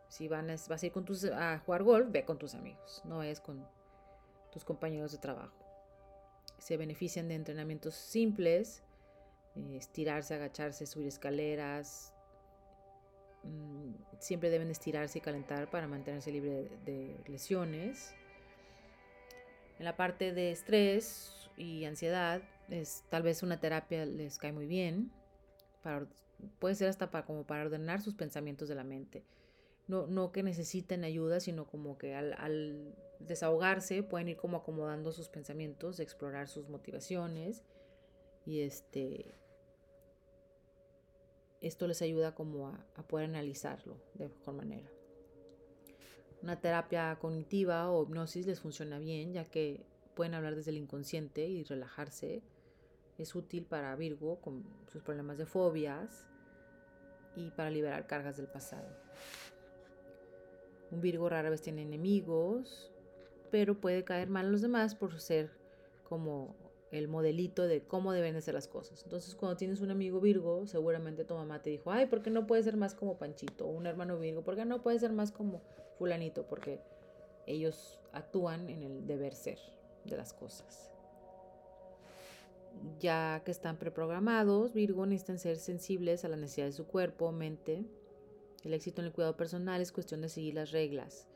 Si 0.09 0.29
van 0.29 0.51
a, 0.51 0.57
vas 0.69 0.83
a 0.83 0.87
ir 0.87 0.93
con 0.93 1.05
tus, 1.05 1.25
a 1.25 1.59
jugar 1.61 1.83
golf, 1.85 2.11
ve 2.11 2.25
con 2.25 2.39
tus 2.39 2.55
amigos, 2.55 3.03
no 3.05 3.23
es 3.23 3.41
con 3.41 3.67
tus 4.53 4.65
compañeros 4.65 5.13
de 5.13 5.19
trabajo 5.19 5.67
se 6.59 6.77
benefician 6.77 7.29
de 7.29 7.35
entrenamientos 7.35 7.95
simples, 7.95 8.83
eh, 9.55 9.77
estirarse, 9.77 10.35
agacharse, 10.35 10.87
subir 10.87 11.09
escaleras. 11.09 12.13
Mm, 13.47 13.95
siempre 14.19 14.51
deben 14.51 14.71
estirarse 14.71 15.19
y 15.19 15.21
calentar 15.21 15.71
para 15.71 15.89
mantenerse 15.89 16.31
libre 16.31 16.69
de, 16.85 17.17
lesiones. 17.27 18.15
En 19.79 19.85
la 19.85 19.97
parte 19.97 20.33
de 20.33 20.51
estrés 20.51 21.51
y 21.57 21.85
ansiedad, 21.85 22.43
es, 22.69 23.05
tal 23.11 23.23
vez 23.23 23.43
una 23.43 23.61
terapia 23.61 24.07
les 24.07 24.39
cae 24.39 24.53
muy 24.53 24.67
bien. 24.67 25.13
Para, 25.83 26.07
puede 26.59 26.75
ser 26.75 26.89
hasta 26.89 27.11
para, 27.11 27.25
como 27.25 27.45
para 27.45 27.65
ordenar 27.65 28.01
sus 28.01 28.15
pensamientos 28.15 28.69
de 28.69 28.75
la 28.75 28.85
mente. 28.85 29.25
No, 29.87 30.07
no 30.07 30.33
que 30.33 30.43
necesiten 30.43 31.05
ayuda, 31.05 31.41
sino 31.41 31.67
como 31.67 31.97
que 31.97 32.15
al 32.15 32.97
desahogarse, 33.21 34.03
pueden 34.03 34.29
ir 34.29 34.37
como 34.37 34.59
acomodando 34.59 35.13
sus 35.13 35.29
pensamientos, 35.29 36.01
explorar 36.01 36.49
sus 36.49 36.69
motivaciones 36.69 37.63
y 38.45 38.61
este 38.61 39.35
esto 41.61 41.87
les 41.87 42.03
ayuda 42.03 42.35
como 42.35 42.69
a, 42.69 43.03
poder 43.09 43.31
analizarlo 43.31 43.97
de 44.15 44.29
mejor 44.29 44.55
manera. 44.55 44.89
Una 46.43 46.61
terapia 46.61 47.17
cognitiva 47.21 47.91
o 47.91 48.05
hipnosis 48.05 48.47
les 48.47 48.61
funciona 48.61 48.99
bien 48.99 49.33
ya 49.33 49.45
que 49.45 49.85
pueden 50.15 50.35
hablar 50.35 50.55
desde 50.55 50.71
el 50.71 50.79
inconsciente 50.79 51.47
y 51.47 51.65
relajarse. 51.65 52.43
Es 53.19 53.35
útil 53.35 53.65
para 53.65 53.97
Virgo 53.97 54.41
con 54.41 54.65
sus 54.93 55.03
problemas 55.03 55.39
de 55.39 55.47
fobias 55.47 56.27
y 57.35 57.51
para 57.51 57.71
liberar 57.71 58.07
cargas 58.07 58.37
del 58.37 58.49
pasado. 58.49 58.89
Un 60.91 61.01
Virgo 61.01 61.29
rara 61.29 61.51
vez 61.51 61.63
tiene 61.63 61.83
enemigos, 61.83 62.93
pero 63.51 63.81
puede 63.81 64.05
caer 64.05 64.29
mal 64.29 64.47
a 64.47 64.51
los 64.51 64.63
demás 64.63 64.95
por 64.95 65.21
ser 65.21 65.51
como 66.05 66.55
el 66.97 67.09
modelito 67.09 67.67
de 67.67 67.83
cómo 67.83 68.13
deben 68.13 68.35
de 68.35 68.41
ser 68.41 68.55
las 68.55 68.69
cosas. 68.69 69.03
Entonces, 69.05 69.35
cuando 69.35 69.57
tienes 69.57 69.81
un 69.81 69.91
amigo 69.91 70.21
Virgo, 70.21 70.67
seguramente 70.67 71.25
tu 71.25 71.35
mamá 71.35 71.63
te 71.63 71.71
dijo, 71.71 71.91
ay, 71.91 72.07
¿por 72.07 72.23
qué 72.23 72.31
no 72.31 72.47
puede 72.47 72.63
ser 72.63 72.77
más 72.77 72.95
como 72.95 73.19
Panchito? 73.19 73.67
O 73.67 73.71
un 73.71 73.87
hermano 73.87 74.19
Virgo, 74.19 74.43
¿por 74.43 74.57
qué 74.57 74.65
no 74.65 74.83
puede 74.83 74.99
ser 74.99 75.13
más 75.13 75.33
como 75.33 75.63
fulanito? 75.99 76.47
Porque 76.47 76.81
ellos 77.47 78.01
actúan 78.13 78.69
en 78.69 78.83
el 78.83 79.07
deber 79.07 79.35
ser 79.35 79.59
de 80.05 80.17
las 80.17 80.33
cosas. 80.33 80.91
Ya 83.01 83.43
que 83.45 83.51
están 83.51 83.79
preprogramados, 83.79 84.73
Virgo 84.73 85.07
necesitan 85.07 85.39
ser 85.39 85.57
sensibles 85.57 86.25
a 86.25 86.29
la 86.29 86.37
necesidad 86.37 86.67
de 86.67 86.73
su 86.73 86.87
cuerpo, 86.87 87.33
mente. 87.33 87.85
El 88.65 88.75
éxito 88.75 89.01
en 89.01 89.07
el 89.07 89.13
cuidado 89.13 89.37
personal 89.37 89.81
es 89.81 89.93
cuestión 89.93 90.21
de 90.21 90.29
seguir 90.29 90.55
las 90.55 90.73
reglas. 90.73 91.29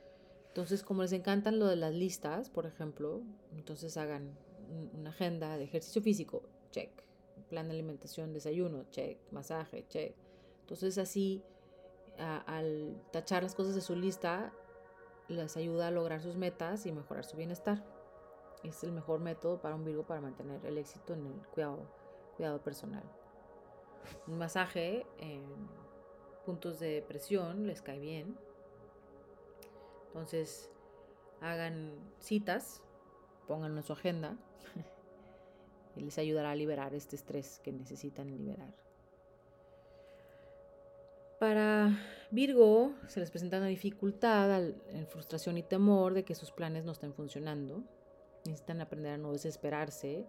Entonces, 0.49 0.83
como 0.83 1.03
les 1.03 1.13
encantan 1.13 1.59
lo 1.59 1.67
de 1.67 1.77
las 1.77 1.95
listas, 1.95 2.51
por 2.51 2.67
ejemplo, 2.67 3.23
entonces 3.53 3.97
hagan 3.97 4.37
una 4.95 5.11
agenda 5.11 5.57
de 5.57 5.65
ejercicio 5.65 6.03
físico, 6.03 6.43
check. 6.71 6.91
Plan 7.49 7.69
de 7.69 7.75
alimentación, 7.75 8.33
desayuno, 8.33 8.85
check. 8.91 9.19
Masaje, 9.33 9.87
check. 9.89 10.15
Entonces, 10.61 10.99
así, 10.99 11.43
al 12.19 13.03
tachar 13.13 13.43
las 13.43 13.55
cosas 13.55 13.75
de 13.75 13.81
su 13.81 13.97
lista, 13.97 14.53
les 15.29 15.57
ayuda 15.57 15.89
a 15.89 15.91
lograr 15.91 16.23
sus 16.23 16.37
metas 16.37 16.87
y 16.87 16.93
mejorar 16.93 17.25
su 17.25 17.37
bienestar. 17.37 17.85
Es 18.63 18.85
el 18.85 18.93
mejor 18.93 19.21
método 19.21 19.61
para 19.61 19.75
un 19.75 19.85
Virgo 19.85 20.05
para 20.05 20.21
mantener 20.21 20.65
el 20.67 20.79
éxito 20.79 21.15
en 21.15 21.27
el 21.27 21.47
cuidado, 21.49 21.87
cuidado 22.37 22.63
personal. 22.63 23.03
Un 24.27 24.39
masaje 24.39 25.07
en 25.19 25.43
puntos 26.45 26.79
de 26.79 27.05
presión 27.07 27.67
les 27.67 27.81
cae 27.83 27.99
bien 27.99 28.37
entonces, 30.11 30.69
hagan 31.41 31.93
citas, 32.19 32.83
pónganlo 33.51 33.79
en 33.79 33.83
su 33.83 33.93
agenda 33.93 34.37
y 35.97 36.03
les 36.03 36.17
ayudará 36.19 36.53
a 36.53 36.55
liberar 36.55 36.95
este 36.95 37.17
estrés 37.17 37.59
que 37.65 37.73
necesitan 37.73 38.31
liberar. 38.31 38.73
Para 41.41 41.99
Virgo 42.31 42.93
se 43.09 43.19
les 43.19 43.33
presenta 43.33 43.57
una 43.57 43.67
dificultad, 43.67 44.63
frustración 45.09 45.59
y 45.59 45.65
temor 45.65 46.15
de 46.15 46.23
que 46.23 46.37
sus 46.37 46.53
planes 46.53 46.85
no 46.85 46.93
estén 46.93 47.13
funcionando. 47.13 47.83
Necesitan 48.45 48.81
aprender 48.83 49.15
a 49.15 49.19
no 49.19 49.33
desesperarse. 49.33 50.27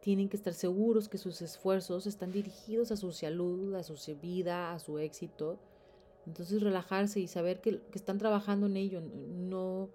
Tienen 0.00 0.28
que 0.28 0.36
estar 0.36 0.52
seguros 0.52 1.08
que 1.08 1.16
sus 1.16 1.40
esfuerzos 1.40 2.06
están 2.06 2.32
dirigidos 2.32 2.92
a 2.92 2.98
su 2.98 3.12
salud, 3.12 3.74
a 3.76 3.82
su 3.82 3.96
vida, 4.16 4.74
a 4.74 4.78
su 4.78 4.98
éxito 4.98 5.58
entonces 6.26 6.62
relajarse 6.62 7.20
y 7.20 7.26
saber 7.26 7.60
que, 7.60 7.80
están 7.92 8.18
trabajando 8.18 8.66
en 8.66 8.76
ello, 8.76 9.00
no, 9.00 9.88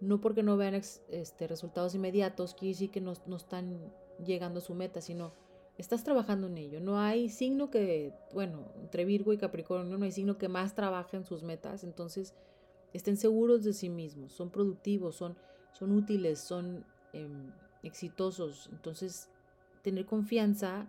no 0.00 0.20
porque 0.20 0.42
no 0.42 0.56
vean 0.56 0.74
este, 0.74 1.46
resultados 1.46 1.94
inmediatos, 1.94 2.54
quiere 2.54 2.74
decir 2.74 2.90
que 2.90 3.00
no, 3.00 3.12
están 3.12 3.92
llegando 4.24 4.58
a 4.58 4.62
su 4.62 4.74
meta, 4.74 5.00
sino 5.00 5.32
estás 5.78 6.04
trabajando 6.04 6.46
en 6.46 6.58
ello. 6.58 6.80
No 6.80 7.00
hay 7.00 7.28
signo 7.28 7.70
que, 7.70 8.12
bueno, 8.32 8.72
entre 8.80 9.04
Virgo 9.04 9.32
y 9.32 9.38
Capricornio 9.38 9.96
no 9.98 10.04
hay 10.04 10.12
signo 10.12 10.38
que 10.38 10.48
más 10.48 10.74
trabaje 10.74 11.16
en 11.16 11.24
sus 11.24 11.42
metas, 11.42 11.84
entonces 11.84 12.34
estén 12.92 13.16
seguros 13.16 13.64
de 13.64 13.72
sí 13.72 13.88
mismos, 13.88 14.32
son 14.32 14.50
productivos, 14.50 15.16
son, 15.16 15.36
son 15.72 15.92
útiles, 15.92 16.38
son 16.38 16.84
em, 17.12 17.52
exitosos. 17.82 18.68
Entonces, 18.72 19.28
tener 19.82 20.06
confianza 20.06 20.86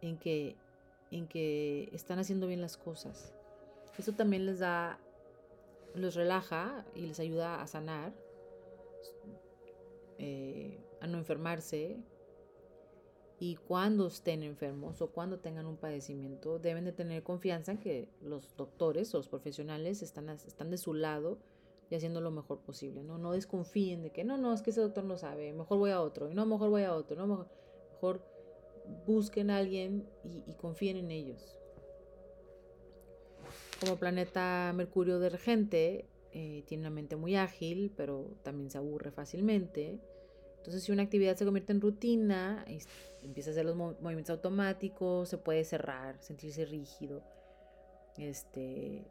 en 0.00 0.18
que, 0.18 0.56
en 1.10 1.26
que 1.26 1.88
están 1.92 2.18
haciendo 2.18 2.46
bien 2.46 2.60
las 2.60 2.76
cosas. 2.76 3.32
Eso 3.98 4.12
también 4.12 4.46
les 4.46 4.58
da, 4.58 4.98
los 5.94 6.14
relaja 6.14 6.84
y 6.94 7.02
les 7.02 7.20
ayuda 7.20 7.62
a 7.62 7.66
sanar, 7.66 8.12
eh, 10.18 10.84
a 11.00 11.06
no 11.06 11.18
enfermarse 11.18 11.98
Y 13.38 13.56
cuando 13.56 14.06
estén 14.06 14.42
enfermos 14.42 15.02
o 15.02 15.10
cuando 15.10 15.38
tengan 15.38 15.66
un 15.66 15.76
padecimiento, 15.76 16.58
deben 16.58 16.84
de 16.84 16.92
tener 16.92 17.22
confianza 17.22 17.72
en 17.72 17.78
que 17.78 18.08
los 18.22 18.56
doctores 18.56 19.12
o 19.14 19.18
los 19.18 19.28
profesionales 19.28 20.02
están, 20.02 20.28
están 20.28 20.70
de 20.70 20.78
su 20.78 20.94
lado 20.94 21.38
y 21.90 21.94
haciendo 21.94 22.20
lo 22.20 22.30
mejor 22.30 22.60
posible, 22.60 23.02
¿no? 23.02 23.18
No 23.18 23.32
desconfíen 23.32 24.02
de 24.02 24.10
que 24.10 24.24
no, 24.24 24.38
no, 24.38 24.52
es 24.52 24.62
que 24.62 24.70
ese 24.70 24.80
doctor 24.80 25.04
no 25.04 25.18
sabe, 25.18 25.52
mejor 25.52 25.78
voy 25.78 25.90
a 25.90 26.00
otro, 26.00 26.30
y 26.30 26.34
no, 26.34 26.46
mejor 26.46 26.70
voy 26.70 26.82
a 26.82 26.94
otro, 26.94 27.26
no, 27.26 27.48
mejor, 27.92 28.22
busquen 29.06 29.50
a 29.50 29.58
alguien 29.58 30.08
y, 30.24 30.52
confíen 30.54 30.96
en 30.96 31.10
ellos. 31.10 31.58
Como 33.80 33.96
planeta 33.96 34.72
Mercurio 34.74 35.18
de 35.18 35.28
regente, 35.28 36.08
eh, 36.34 36.64
tiene 36.66 36.82
una 36.82 36.90
mente 36.90 37.14
muy 37.14 37.36
ágil, 37.36 37.92
pero 37.96 38.36
también 38.42 38.68
se 38.68 38.78
aburre 38.78 39.12
fácilmente. 39.12 40.00
Entonces, 40.56 40.82
si 40.82 40.90
una 40.90 41.04
actividad 41.04 41.36
se 41.36 41.44
convierte 41.44 41.72
en 41.72 41.80
rutina, 41.80 42.64
empieza 43.22 43.50
a 43.50 43.52
hacer 43.52 43.64
los 43.64 43.76
movimientos 43.76 44.30
automáticos, 44.30 45.28
se 45.28 45.38
puede 45.38 45.64
cerrar, 45.64 46.20
sentirse 46.20 46.64
rígido. 46.64 47.22
Este, 48.16 49.04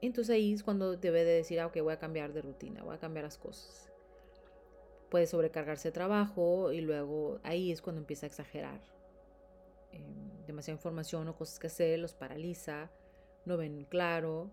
entonces 0.00 0.34
ahí 0.34 0.52
es 0.52 0.62
cuando 0.62 0.96
debe 0.96 1.24
de 1.24 1.32
decir, 1.34 1.60
ah, 1.60 1.66
ok, 1.66 1.78
voy 1.82 1.92
a 1.92 1.98
cambiar 1.98 2.32
de 2.32 2.42
rutina, 2.42 2.82
voy 2.82 2.94
a 2.94 2.98
cambiar 2.98 3.24
las 3.24 3.38
cosas. 3.38 3.90
Puede 5.10 5.26
sobrecargarse 5.26 5.88
de 5.88 5.92
trabajo 5.92 6.72
y 6.72 6.80
luego 6.80 7.40
ahí 7.42 7.70
es 7.70 7.82
cuando 7.82 8.00
empieza 8.00 8.24
a 8.24 8.28
exagerar. 8.28 8.80
Em, 9.92 10.46
demasiada 10.46 10.78
información 10.78 11.28
o 11.28 11.36
cosas 11.36 11.58
que 11.58 11.66
hacer 11.66 11.98
los 11.98 12.14
paraliza, 12.14 12.90
no 13.44 13.56
ven 13.58 13.84
claro. 13.84 14.50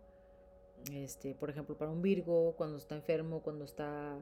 Este, 0.93 1.35
por 1.35 1.49
ejemplo, 1.49 1.77
para 1.77 1.91
un 1.91 2.01
Virgo, 2.01 2.55
cuando 2.55 2.77
está 2.77 2.95
enfermo, 2.95 3.41
cuando 3.41 3.65
está 3.65 4.17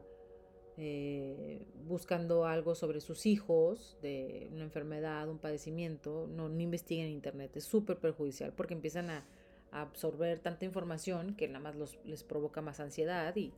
eh, 0.80 1.65
buscando 1.86 2.46
algo 2.46 2.76
sobre 2.76 3.02
sus 3.02 3.26
hijos, 3.26 3.98
de 4.02 4.50
una 4.52 4.63
enfermedad, 4.63 5.28
un 5.30 5.39
padecimiento, 5.39 6.28
no, 6.28 6.50
no 6.50 6.62
investiguen 6.62 7.08
en 7.08 7.13
internet, 7.13 7.58
es 7.58 7.63
súper 7.63 7.98
perjudicial 7.98 8.54
porque 8.54 8.74
empiezan 8.74 9.10
a 9.10 9.26
absorber 9.72 10.39
tanta 10.39 10.65
información 10.65 11.36
que 11.36 11.48
nada 11.48 11.60
más 11.60 11.76
les 12.06 12.24
provoca 12.24 12.62
más 12.62 12.80
ansiedad 12.80 13.36
y, 13.36 13.54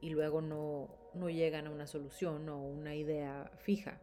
y 0.00 0.10
luego 0.10 0.40
no, 0.40 0.88
no, 1.14 1.30
llegan 1.30 1.66
a 1.66 1.70
una 1.70 1.86
solución 1.86 2.48
o 2.48 2.62
una 2.62 2.94
idea 2.94 3.50
fija. 3.58 4.00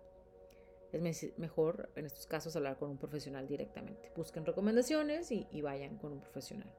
Es 0.91 1.37
mejor 1.37 1.89
en 1.95 2.05
estos 2.05 2.25
casos 2.25 2.55
hablar 2.55 2.77
con 2.77 2.89
un 2.89 2.97
profesional 2.97 3.47
directamente. 3.47 4.11
Busquen 4.15 4.45
recomendaciones 4.45 5.29
y 5.31 5.61
vayan 5.61 5.97
con 5.97 6.13
un 6.13 6.21
profesional. 6.21 6.73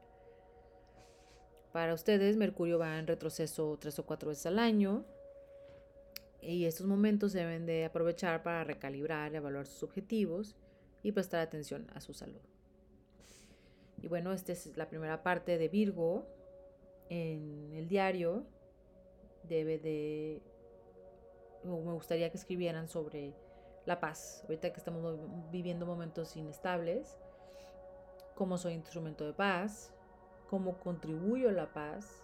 Para 1.77 1.93
ustedes, 1.93 2.39
Mercurio 2.39 2.79
va 2.79 2.99
en 2.99 3.07
retroceso 3.07 3.77
tres 3.79 3.99
o 3.99 4.07
cuatro 4.07 4.31
veces 4.31 4.47
al 4.47 4.59
año 4.59 5.05
y 6.41 6.65
estos 6.65 6.87
momentos 6.87 7.35
deben 7.35 7.67
de 7.67 7.85
aprovechar 7.85 8.43
para 8.43 8.65
recalibrar, 8.65 9.35
evaluar 9.35 9.67
sus 9.67 9.83
objetivos 9.83 10.57
y 11.03 11.13
prestar 11.13 11.43
atención 11.43 11.87
a 11.95 12.01
su 12.01 12.15
salud. 12.15 12.41
Y 14.01 14.09
bueno, 14.09 14.33
esta 14.33 14.53
es 14.53 14.75
la 14.79 14.89
primera 14.89 15.23
parte 15.23 15.59
de 15.59 15.69
Virgo. 15.69 16.27
En 17.11 17.71
el 17.75 17.89
diario 17.89 18.47
debe 19.43 19.79
de... 19.79 20.41
me 21.63 21.93
gustaría 21.93 22.31
que 22.31 22.39
escribieran 22.39 22.89
sobre 22.89 23.35
la 23.85 24.01
paz. 24.01 24.41
Ahorita 24.45 24.73
que 24.73 24.79
estamos 24.79 25.19
viviendo 25.53 25.85
momentos 25.85 26.39
inestables, 26.39 27.19
cómo 28.35 28.57
soy 28.57 28.73
instrumento 28.73 29.27
de 29.27 29.35
paz, 29.35 29.93
cómo 30.49 30.79
contribuyo 30.79 31.49
a 31.49 31.53
la 31.53 31.73
paz, 31.73 32.23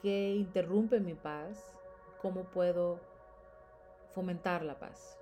qué 0.00 0.34
interrumpe 0.34 1.00
mi 1.00 1.14
paz, 1.14 1.76
cómo 2.20 2.44
puedo 2.44 3.00
fomentar 4.14 4.64
la 4.64 4.78
paz. 4.78 5.18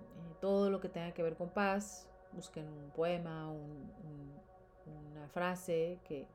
Eh, 0.00 0.34
todo 0.40 0.70
lo 0.70 0.80
que 0.80 0.88
tenga 0.88 1.12
que 1.12 1.22
ver 1.22 1.36
con 1.36 1.50
paz, 1.50 2.08
busquen 2.32 2.68
un 2.68 2.90
poema, 2.90 3.50
una 3.50 5.28
frase 5.28 5.98
que, 6.04 6.26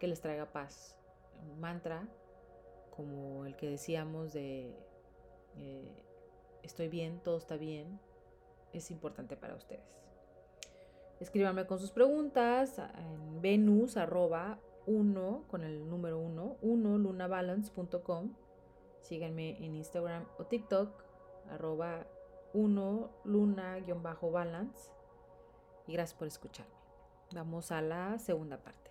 les 0.00 0.20
traiga 0.20 0.46
paz, 0.46 0.96
un 1.48 1.60
mantra, 1.60 2.08
como 2.96 3.46
el 3.46 3.54
que 3.54 3.70
decíamos 3.70 4.32
de 4.32 4.76
eh, 5.58 6.02
estoy 6.64 6.88
bien, 6.88 7.20
todo 7.20 7.36
está 7.36 7.56
bien, 7.56 8.00
es 8.72 8.90
importante 8.90 9.36
para 9.36 9.54
ustedes. 9.54 10.11
Escríbanme 11.22 11.66
con 11.68 11.78
sus 11.78 11.92
preguntas 11.92 12.80
en 12.98 13.40
venus 13.40 13.96
arroba 13.96 14.58
1 14.86 15.44
con 15.48 15.62
el 15.62 15.88
número 15.88 16.18
1, 16.18 16.56
1 16.60 16.98
lunabalance.com. 16.98 18.34
Síganme 19.02 19.64
en 19.64 19.76
Instagram 19.76 20.26
o 20.38 20.46
TikTok 20.46 20.90
arroba 21.48 22.08
1 22.54 23.10
luna-balance 23.22 24.90
y 25.86 25.92
gracias 25.92 26.18
por 26.18 26.26
escucharme. 26.26 26.74
Vamos 27.32 27.70
a 27.70 27.80
la 27.82 28.18
segunda 28.18 28.56
parte. 28.58 28.81